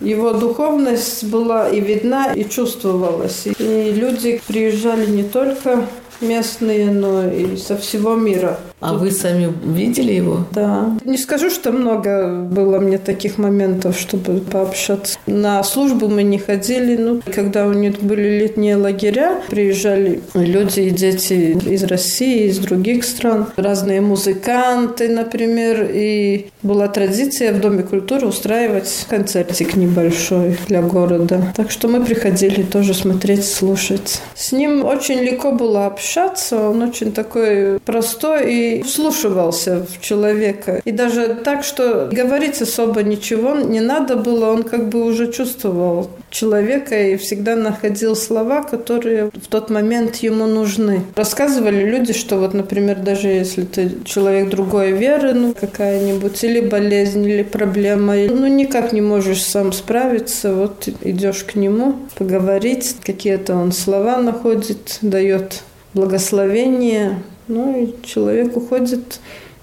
Его 0.00 0.32
духовность 0.32 1.24
была 1.24 1.68
и 1.68 1.80
видна, 1.80 2.32
и 2.32 2.44
чувствовалась. 2.44 3.46
И 3.46 3.92
люди 3.92 4.40
приезжали 4.46 5.06
не 5.06 5.22
только 5.22 5.86
местные, 6.20 6.90
но 6.90 7.28
и 7.30 7.56
со 7.56 7.76
всего 7.76 8.14
мира. 8.14 8.58
А 8.82 8.94
вы 8.94 9.12
сами 9.12 9.52
видели 9.64 10.12
его? 10.12 10.44
Да. 10.50 10.98
Не 11.04 11.16
скажу, 11.16 11.50
что 11.50 11.70
много 11.70 12.42
было 12.42 12.80
мне 12.80 12.98
таких 12.98 13.38
моментов, 13.38 13.96
чтобы 13.98 14.40
пообщаться. 14.40 15.18
На 15.26 15.62
службу 15.62 16.08
мы 16.08 16.24
не 16.24 16.38
ходили, 16.38 16.96
ну, 16.96 17.22
когда 17.32 17.66
у 17.66 17.72
них 17.72 18.00
были 18.00 18.40
летние 18.40 18.76
лагеря, 18.76 19.40
приезжали 19.48 20.20
люди 20.34 20.80
и 20.80 20.90
дети 20.90 21.56
из 21.68 21.84
России, 21.84 22.48
из 22.48 22.58
других 22.58 23.04
стран, 23.04 23.46
разные 23.56 24.00
музыканты, 24.00 25.08
например, 25.08 25.88
и 25.92 26.46
была 26.62 26.88
традиция 26.88 27.52
в 27.52 27.60
Доме 27.60 27.84
культуры 27.84 28.26
устраивать 28.26 29.06
концертик 29.08 29.76
небольшой 29.76 30.56
для 30.66 30.82
города. 30.82 31.52
Так 31.56 31.70
что 31.70 31.86
мы 31.86 32.04
приходили 32.04 32.62
тоже 32.62 32.94
смотреть, 32.94 33.44
слушать. 33.44 34.20
С 34.34 34.50
ним 34.50 34.84
очень 34.84 35.20
легко 35.20 35.52
было 35.52 35.86
общаться, 35.86 36.68
он 36.68 36.82
очень 36.82 37.12
такой 37.12 37.78
простой 37.78 38.52
и 38.52 38.71
и 38.78 38.82
вслушивался 38.82 39.86
в 39.86 40.00
человека. 40.00 40.80
И 40.84 40.92
даже 40.92 41.38
так, 41.44 41.64
что 41.64 42.08
говорить 42.12 42.60
особо 42.60 43.02
ничего 43.02 43.54
не 43.54 43.80
надо 43.80 44.16
было, 44.16 44.50
он 44.50 44.62
как 44.62 44.88
бы 44.88 45.04
уже 45.04 45.32
чувствовал 45.32 46.10
человека 46.30 46.98
и 46.98 47.16
всегда 47.16 47.56
находил 47.56 48.16
слова, 48.16 48.62
которые 48.62 49.26
в 49.26 49.46
тот 49.48 49.70
момент 49.70 50.16
ему 50.16 50.46
нужны. 50.46 51.02
Рассказывали 51.14 51.84
люди, 51.84 52.12
что 52.12 52.38
вот, 52.38 52.54
например, 52.54 53.00
даже 53.00 53.28
если 53.28 53.62
ты 53.62 53.92
человек 54.04 54.48
другой 54.48 54.92
веры, 54.92 55.34
ну, 55.34 55.54
какая-нибудь, 55.54 56.42
или 56.44 56.60
болезнь, 56.60 57.24
или 57.24 57.42
проблема, 57.42 58.14
ну, 58.14 58.46
никак 58.46 58.92
не 58.92 59.00
можешь 59.00 59.42
сам 59.42 59.72
справиться, 59.72 60.54
вот 60.54 60.88
идешь 61.02 61.44
к 61.44 61.54
нему 61.54 61.96
поговорить, 62.16 62.96
какие-то 63.04 63.54
он 63.54 63.72
слова 63.72 64.16
находит, 64.16 64.98
дает 65.02 65.62
благословение, 65.94 67.22
ну, 67.52 67.82
и 67.84 67.94
человек 68.04 68.56
уходит 68.56 69.20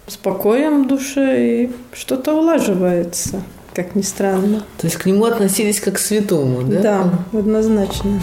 с 0.08 0.18
покоем 0.18 0.84
в 0.84 0.88
душе, 0.88 1.64
и 1.64 1.72
что-то 1.94 2.34
улаживается 2.34 3.42
как 3.74 3.96
ни 3.96 4.02
странно. 4.02 4.64
То 4.78 4.88
есть 4.88 4.98
к 4.98 5.06
нему 5.06 5.26
относились 5.26 5.80
как 5.80 5.96
к 5.96 6.00
святому, 6.00 6.64
да? 6.64 6.82
Да, 6.82 7.40
однозначно. 7.40 8.20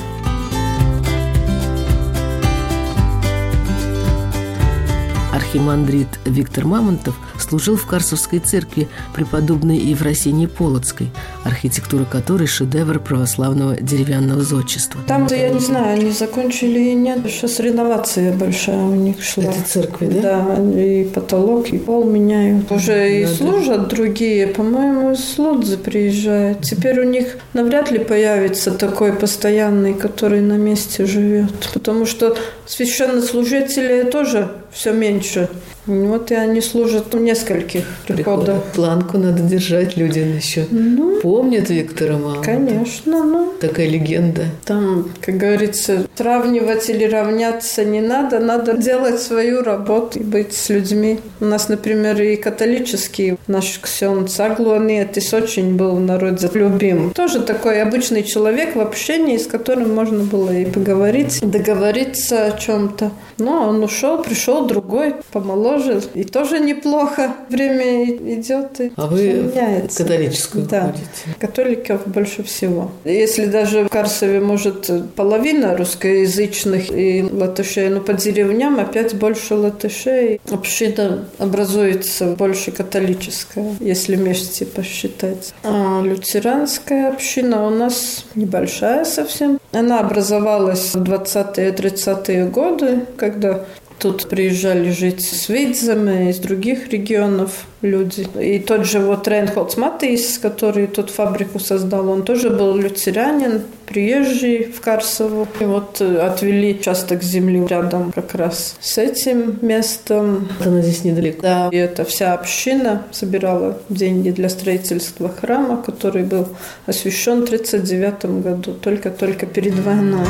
Архимандрит 5.57 6.09
Виктор 6.27 6.67
Мамонтов 6.67 7.15
служил 7.39 7.79
в 7.79 7.87
Карсовской 7.87 8.41
церкви 8.41 8.89
преподобной 9.15 9.79
Евросинии 9.79 10.45
Полоцкой, 10.45 11.09
архитектура 11.45 12.05
которой 12.05 12.47
шедевр 12.47 12.99
православного 12.99 13.77
деревянного 13.77 14.43
зодчества. 14.43 15.01
Там-то, 15.09 15.35
я 15.35 15.49
не 15.49 15.61
знаю, 15.61 15.99
они 15.99 16.11
закончили 16.11 16.91
и 16.91 16.95
нет. 16.95 17.21
Сейчас 17.27 17.59
реновация 17.59 18.37
большая 18.37 18.85
у 18.85 18.95
них 18.95 19.25
шла. 19.25 19.45
Это 19.45 19.63
церкви, 19.67 20.21
да? 20.21 20.45
Да, 20.45 20.79
и 20.79 21.05
потолок, 21.05 21.71
и 21.71 21.79
пол 21.79 22.05
меняют. 22.05 22.71
Уже 22.71 23.23
и 23.23 23.25
служат 23.25 23.89
другие. 23.89 24.49
По-моему, 24.49 25.13
из 25.13 25.39
Лудзы 25.39 25.79
приезжают. 25.79 26.61
Теперь 26.61 27.01
у 27.01 27.05
них 27.05 27.39
навряд 27.55 27.91
ли 27.91 27.99
появится 27.99 28.73
такой 28.73 29.15
постоянный, 29.15 29.95
который 29.95 30.43
на 30.43 30.59
месте 30.59 31.07
живет. 31.07 31.71
Потому 31.73 32.05
что 32.05 32.37
священнослужители 32.67 34.03
тоже 34.03 34.51
все 34.77 34.93
меньше. 34.93 35.49
Вот 35.87 36.31
и 36.31 36.35
они 36.35 36.61
служат 36.61 37.15
в 37.15 37.21
нескольких 37.21 37.85
приходах. 38.07 38.63
Планку 38.75 39.19
надо 39.19 39.43
держать, 39.43 39.97
люди 39.97 40.19
еще 40.19 40.67
ну, 40.71 41.21
помнят 41.21 41.71
Виктора 41.71 42.15
Мамонтова. 42.15 42.43
Конечно, 42.43 43.25
ну. 43.25 43.53
Такая 43.61 43.89
легенда. 43.89 44.47
Там, 44.65 45.11
как 45.21 45.37
говорится, 45.37 46.07
сравнивать 46.17 46.91
или 46.91 47.05
равняться 47.05 47.85
не 47.85 48.01
надо, 48.01 48.39
надо 48.41 48.77
делать 48.77 49.21
свою 49.21 49.63
работу 49.63 50.19
и 50.19 50.23
быть 50.23 50.53
с 50.53 50.69
людьми. 50.69 51.21
У 51.41 51.45
нас, 51.45 51.69
например, 51.69 52.21
и 52.21 52.37
католический 52.37 53.39
наш 53.47 53.79
Ксен 53.81 54.27
Цаглуанетис 54.27 55.33
очень 55.33 55.77
был 55.77 55.97
в 55.97 56.01
народе 56.01 56.51
любим. 56.55 57.13
Тоже 57.13 57.41
такой 57.41 57.81
обычный 57.81 58.23
человек 58.23 58.75
в 58.75 58.81
общении, 58.81 59.37
с 59.37 59.47
которым 59.47 59.95
можно 59.95 60.25
было 60.25 60.51
и 60.51 60.65
поговорить, 60.65 61.41
договориться 61.43 62.47
о 62.47 62.59
чем-то. 62.59 63.13
Но 63.39 63.69
он 63.69 63.83
ушел, 63.83 64.23
пришел 64.23 64.67
другой, 64.67 65.15
помоложе, 65.33 65.76
и 66.15 66.25
тоже 66.25 66.61
неплохо. 66.61 67.35
Время 67.49 68.05
идет 68.05 68.81
и 68.81 68.93
А 68.97 69.07
вы 69.07 69.33
меняется. 69.33 70.03
католическую 70.03 70.65
да. 70.67 70.87
ходите? 70.87 71.07
католиков 71.39 72.07
больше 72.07 72.43
всего. 72.43 72.91
Если 73.05 73.47
даже 73.47 73.85
в 73.85 73.89
Карсове, 73.89 74.41
может, 74.41 74.91
половина 75.15 75.77
русскоязычных 75.77 76.91
и 76.91 77.23
латышей, 77.31 77.89
но 77.89 78.01
по 78.01 78.13
деревням 78.13 78.79
опять 78.81 79.15
больше 79.15 79.55
латышей. 79.55 80.41
Община 80.51 81.25
образуется 81.39 82.35
больше 82.37 82.71
католическая, 82.73 83.75
если 83.81 84.17
вместе 84.17 84.67
посчитать. 84.67 85.55
А 85.63 86.03
лютеранская 86.03 87.11
община 87.11 87.67
у 87.67 87.71
нас 87.71 88.25
небольшая 88.35 89.05
совсем. 89.05 89.59
Она 89.73 90.01
образовалась 90.01 90.95
в 90.95 91.03
20-30-е 91.03 92.47
годы, 92.47 93.01
когда 93.17 93.65
Тут 93.99 94.29
приезжали 94.29 94.91
жить 94.91 95.23
с 95.23 95.49
Видзами 95.49 96.29
из 96.31 96.39
других 96.39 96.91
регионов 96.91 97.65
люди. 97.81 98.27
И 98.39 98.59
тот 98.59 98.85
же 98.85 98.99
вот 98.99 99.27
Рейнхолдс 99.27 99.77
Матис, 99.79 100.39
который 100.39 100.87
тут 100.87 101.09
фабрику 101.11 101.59
создал, 101.59 102.11
он 102.11 102.23
тоже 102.23 102.51
был 102.51 102.77
лютерянин, 102.77 103.63
приезжий 103.87 104.65
в 104.65 104.81
Карсову. 104.83 105.49
И 105.61 105.65
вот 105.65 106.01
э, 106.01 106.19
отвели 106.19 106.75
участок 106.75 107.23
земли 107.23 107.65
рядом 107.67 108.13
как 108.13 108.35
раз 108.35 108.77
с 108.81 108.99
этим 108.99 109.59
местом. 109.63 110.49
Она 110.65 110.83
здесь 110.83 111.05
недалеко. 111.05 111.43
Да, 111.43 111.69
и 111.73 111.77
эта 111.77 112.05
вся 112.05 112.35
община 112.35 113.05
собирала 113.13 113.79
деньги 113.89 114.31
для 114.31 114.51
строительства 114.51 115.31
храма, 115.31 115.83
который 115.83 116.25
был 116.25 116.49
освящен 116.85 117.41
в 117.41 117.45
1939 117.45 118.43
году, 118.43 118.75
только-только 118.75 119.47
перед 119.47 119.79
войной. 119.79 120.27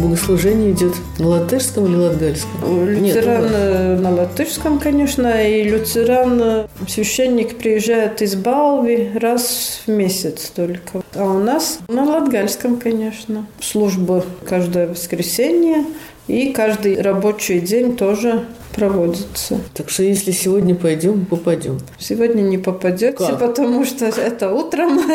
Богослужение 0.00 0.72
идет 0.72 0.94
на 1.18 1.28
латышском 1.28 1.86
или 1.86 1.96
латгальском? 1.96 2.86
Лютеран 2.86 3.42
Нет, 3.42 3.52
э, 3.52 3.98
на 4.00 4.10
латышском, 4.10 4.78
конечно, 4.78 5.46
и 5.46 5.62
лютеран, 5.62 6.40
э, 6.42 6.66
священник 6.88 7.58
приезжает 7.58 8.22
из 8.22 8.34
Балви 8.34 9.10
раз 9.14 9.82
в 9.86 9.90
месяц 9.90 10.50
только. 10.54 11.02
А 11.14 11.24
у 11.24 11.38
нас 11.38 11.78
на 11.88 12.04
латгальском, 12.04 12.78
конечно. 12.78 13.46
Служба 13.60 14.24
каждое 14.44 14.88
воскресенье 14.88 15.84
и 16.26 16.52
каждый 16.52 17.00
рабочий 17.00 17.60
день 17.60 17.96
тоже 17.96 18.44
проводится. 18.74 19.60
Так 19.74 19.90
что 19.90 20.02
если 20.02 20.30
сегодня 20.30 20.74
пойдем, 20.74 21.26
попадем. 21.26 21.80
Сегодня 21.98 22.42
не 22.42 22.58
попадете, 22.58 23.16
как? 23.16 23.38
потому 23.38 23.84
что 23.84 24.06
это 24.06 24.52
утром. 24.52 25.00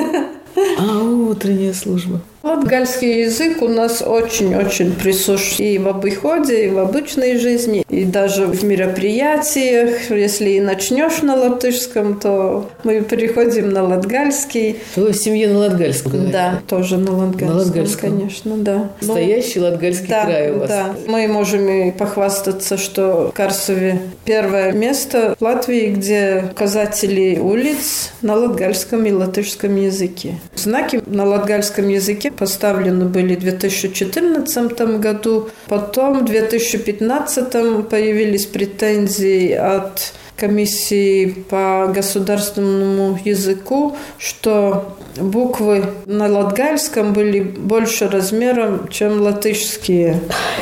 А, 0.79 1.03
утренняя 1.03 1.73
служба. 1.73 2.21
Латгальский 2.45 3.23
язык 3.23 3.63
у 3.63 3.67
нас 3.67 4.03
очень-очень 4.05 4.93
присущ 4.93 5.60
и 5.60 5.79
в 5.79 5.88
обиходе, 5.88 6.67
и 6.67 6.69
в 6.69 6.77
обычной 6.77 7.39
жизни, 7.39 7.84
и 7.89 8.03
даже 8.03 8.45
в 8.45 8.63
мероприятиях. 8.63 10.12
Если 10.12 10.51
и 10.51 10.62
начнешь 10.62 11.23
на 11.23 11.36
латышском, 11.36 12.19
то 12.19 12.69
мы 12.84 13.01
переходим 13.01 13.71
на 13.71 13.81
латгальский. 13.84 14.77
То 14.93 15.08
в 15.08 15.15
семье 15.15 15.47
на 15.47 15.58
латгальском 15.58 16.12
говорят? 16.12 16.31
Да, 16.31 16.62
тоже 16.67 16.99
на 16.99 17.17
латгальском, 17.17 17.47
на 17.47 17.55
латгальском. 17.55 18.12
конечно, 18.12 18.58
да. 18.58 18.89
Настоящий 19.01 19.60
Но, 19.60 19.65
латгальский 19.65 20.08
да, 20.08 20.25
край 20.25 20.51
у 20.51 20.60
вас. 20.60 20.69
Да, 20.69 20.95
мы 21.08 21.27
можем 21.27 21.67
и 21.67 21.91
похвастаться, 21.91 22.77
что 22.77 23.29
в 23.29 23.36
Карсове 23.36 23.97
первое 24.23 24.71
место 24.71 25.36
в 25.39 25.43
Латвии, 25.43 25.88
где 25.88 26.45
указатели 26.51 27.39
улиц 27.39 28.12
на 28.21 28.36
латгальском 28.36 29.03
и 29.08 29.12
латышском 29.12 29.75
языке. 29.75 30.36
Знаки 30.53 31.01
на 31.08 31.25
латгальском 31.25 31.88
языке 31.88 32.34
поставлены 32.37 33.05
были 33.05 33.35
в 33.35 33.39
2014 33.39 34.99
году. 34.99 35.49
Потом 35.67 36.19
в 36.19 36.25
2015 36.25 37.87
появились 37.87 38.45
претензии 38.45 39.51
от 39.51 40.13
комиссии 40.37 41.29
по 41.49 41.89
государственному 41.93 43.17
языку, 43.23 43.95
что 44.17 44.97
буквы 45.17 45.85
на 46.05 46.27
латгальском 46.27 47.13
были 47.13 47.39
больше 47.41 48.09
размером, 48.09 48.87
чем 48.89 49.21
латышские. 49.21 50.19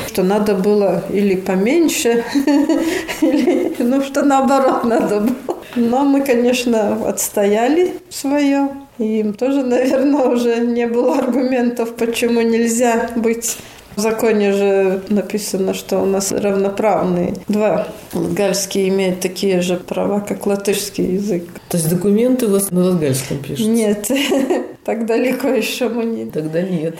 Что 0.08 0.24
надо 0.24 0.54
было 0.54 1.04
или 1.12 1.36
поменьше, 1.36 2.24
или, 3.22 3.76
ну, 3.80 4.04
что 4.04 4.22
наоборот 4.24 4.84
надо 4.84 5.22
было. 5.22 5.58
Но 5.76 6.04
мы, 6.04 6.24
конечно, 6.24 7.08
отстояли 7.08 7.96
свое. 8.10 8.70
И 9.00 9.20
им 9.20 9.34
тоже, 9.34 9.64
наверное, 9.64 10.26
уже 10.26 10.60
не 10.60 10.88
было 10.88 11.18
аргументов, 11.18 11.96
почему 11.96 12.42
нельзя 12.42 13.10
быть 13.16 13.58
в 13.96 14.00
законе 14.00 14.54
же 14.54 15.02
написано, 15.10 15.74
что 15.74 16.00
у 16.00 16.06
нас 16.06 16.32
равноправные. 16.32 17.36
Два. 17.48 17.88
Латгальский 18.14 18.90
имеет 18.90 19.20
такие 19.20 19.62
же 19.62 19.78
права, 19.78 20.20
как 20.20 20.48
латышский 20.48 21.16
язык. 21.16 21.46
То 21.70 21.78
есть 21.78 21.90
документы 21.90 22.48
у 22.48 22.52
вас 22.52 22.72
на 22.72 22.86
латгальском 22.86 23.38
пишутся? 23.38 23.70
Нет. 23.70 24.10
Так 24.86 25.06
далеко 25.06 25.48
еще 25.48 25.88
мы 25.88 26.04
не... 26.06 26.26
Тогда 26.26 26.62
нет. 26.62 26.96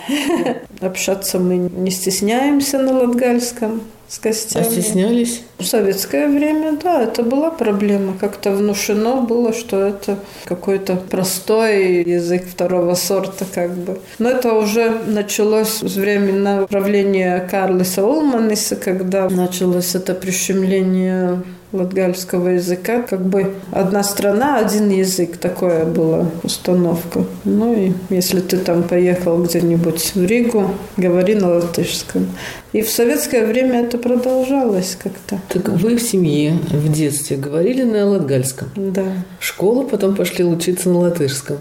Общаться 0.80 1.40
мы 1.40 1.58
не 1.58 1.92
стесняемся 1.92 2.80
на 2.80 2.94
латгальском 2.94 3.82
с 4.08 4.20
гостями. 4.20 4.66
А 4.66 4.70
стеснялись? 4.70 5.42
В 5.58 5.66
советское 5.66 6.28
время, 6.28 6.78
да, 6.82 7.04
это 7.04 7.24
была 7.24 7.50
проблема. 7.52 8.18
Как-то 8.18 8.52
внушено 8.52 9.22
было, 9.22 9.54
что 9.54 9.82
это 9.82 10.20
какой-то 10.46 10.96
простой 10.96 12.04
язык 12.04 12.46
второго 12.46 12.94
сорта, 12.94 13.46
как 13.54 13.72
бы. 13.76 14.00
Но 14.20 14.30
это 14.30 14.54
уже 14.54 14.90
началось 15.08 15.80
с 15.80 15.96
времени 15.96 16.66
правления 16.68 17.46
Карлиса 17.50 18.06
Улманиса, 18.06 18.76
когда 18.76 19.28
началось 19.30 19.96
это 19.96 20.14
прищемление 20.14 21.42
латгальского 21.74 22.50
языка. 22.50 23.02
Как 23.02 23.26
бы 23.26 23.56
одна 23.72 24.04
страна, 24.04 24.58
один 24.60 24.90
язык. 24.90 25.38
Такое 25.38 25.86
была 25.86 26.30
установка. 26.44 27.26
Ну 27.44 27.76
и 27.76 27.92
если 28.10 28.40
ты 28.40 28.58
там 28.58 28.84
поехал 28.84 29.44
где-нибудь 29.44 30.12
в 30.16 30.24
Ригу, 30.24 30.72
говори 30.96 31.36
на 31.36 31.50
латышском. 31.56 32.28
И 32.72 32.82
в 32.82 32.90
советское 32.90 33.46
время 33.46 33.82
это 33.82 33.98
продолжалось 33.98 34.98
как-то. 35.02 35.40
Так 35.50 35.68
вы 35.70 35.98
в 35.98 36.02
семье 36.02 36.58
в 36.70 36.92
детстве 36.92 37.38
говорили 37.38 37.84
на 37.84 38.06
латгальском? 38.06 38.70
Да. 38.76 39.06
В 39.40 39.44
школу 39.46 39.84
потом 39.84 40.16
пошли 40.16 40.46
учиться 40.46 40.90
на 40.90 41.00
латышском? 41.00 41.58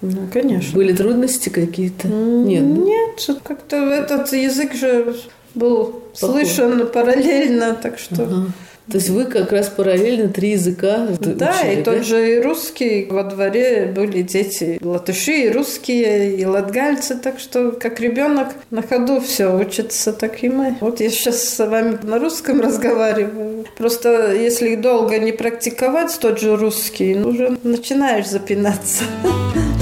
Ну, 0.00 0.28
конечно. 0.32 0.74
Были 0.74 0.92
трудности 0.92 1.48
какие-то? 1.48 2.08
Нет. 2.08 2.62
Нет, 2.62 3.40
как-то 3.42 3.76
этот 3.76 4.32
язык 4.32 4.74
же 4.74 5.16
был 5.54 6.02
Похож. 6.20 6.46
слышен 6.46 6.86
параллельно, 6.88 7.74
так 7.74 7.98
что... 7.98 8.24
Ага. 8.24 8.46
То 8.90 8.98
есть 8.98 9.08
вы 9.10 9.24
как 9.24 9.50
раз 9.52 9.68
параллельно 9.68 10.28
три 10.28 10.50
языка 10.50 11.08
Да, 11.20 11.54
учили, 11.58 11.72
и 11.72 11.76
да? 11.76 11.92
тот 11.92 12.04
же 12.04 12.36
и 12.36 12.40
русский. 12.40 13.06
Во 13.10 13.24
дворе 13.24 13.92
были 13.94 14.22
дети 14.22 14.78
латыши, 14.80 15.32
и 15.32 15.50
русские, 15.50 16.36
и 16.36 16.44
латгальцы. 16.44 17.16
Так 17.16 17.40
что 17.40 17.72
как 17.72 18.00
ребенок 18.00 18.48
на 18.70 18.82
ходу 18.82 19.20
все 19.20 19.46
учится, 19.46 20.12
так 20.12 20.42
и 20.44 20.48
мы. 20.48 20.76
Вот 20.80 21.00
я 21.00 21.10
сейчас 21.10 21.42
с 21.42 21.66
вами 21.66 21.98
на 22.02 22.18
русском 22.18 22.60
разговариваю. 22.60 23.64
Просто 23.76 24.32
если 24.32 24.76
долго 24.76 25.18
не 25.18 25.32
практиковать 25.32 26.16
тот 26.20 26.40
же 26.40 26.56
русский, 26.56 27.14
ну, 27.14 27.30
уже 27.30 27.58
начинаешь 27.64 28.28
запинаться. 28.28 29.04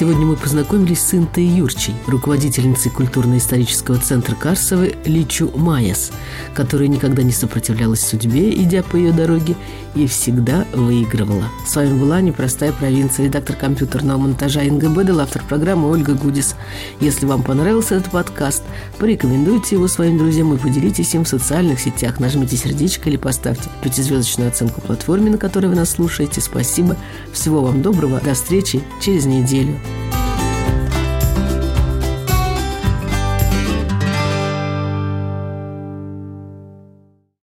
Сегодня 0.00 0.24
мы 0.24 0.34
познакомились 0.34 1.02
с 1.02 1.12
Интой 1.12 1.44
Юрчей, 1.44 1.94
руководительницей 2.06 2.90
культурно-исторического 2.90 3.98
центра 3.98 4.34
Карсовы 4.34 4.94
Личу 5.04 5.50
Майяс, 5.54 6.10
которая 6.54 6.88
никогда 6.88 7.22
не 7.22 7.32
сопротивлялась 7.32 8.00
судьбе, 8.00 8.50
идя 8.54 8.82
по 8.82 8.96
ее 8.96 9.12
дороге, 9.12 9.56
и 9.94 10.06
всегда 10.06 10.66
выигрывала. 10.72 11.44
С 11.66 11.76
вами 11.76 11.98
была 11.98 12.20
«Непростая 12.20 12.72
провинция», 12.72 13.26
редактор 13.26 13.56
компьютерного 13.56 14.18
монтажа 14.18 14.62
Инга 14.62 14.88
Бедел, 14.88 15.20
автор 15.20 15.42
программы 15.42 15.90
Ольга 15.90 16.14
Гудис. 16.14 16.56
Если 17.00 17.26
вам 17.26 17.42
понравился 17.42 17.96
этот 17.96 18.12
подкаст, 18.12 18.62
порекомендуйте 18.98 19.76
его 19.76 19.88
своим 19.88 20.18
друзьям 20.18 20.54
и 20.54 20.58
поделитесь 20.58 21.14
им 21.14 21.24
в 21.24 21.28
социальных 21.28 21.80
сетях. 21.80 22.20
Нажмите 22.20 22.56
сердечко 22.56 23.08
или 23.08 23.16
поставьте 23.16 23.68
пятизвездочную 23.82 24.50
оценку 24.50 24.80
платформе, 24.80 25.30
на 25.30 25.38
которой 25.38 25.66
вы 25.66 25.76
нас 25.76 25.90
слушаете. 25.90 26.40
Спасибо. 26.40 26.96
Всего 27.32 27.62
вам 27.62 27.82
доброго. 27.82 28.20
До 28.20 28.34
встречи 28.34 28.82
через 29.00 29.26
неделю. 29.26 29.76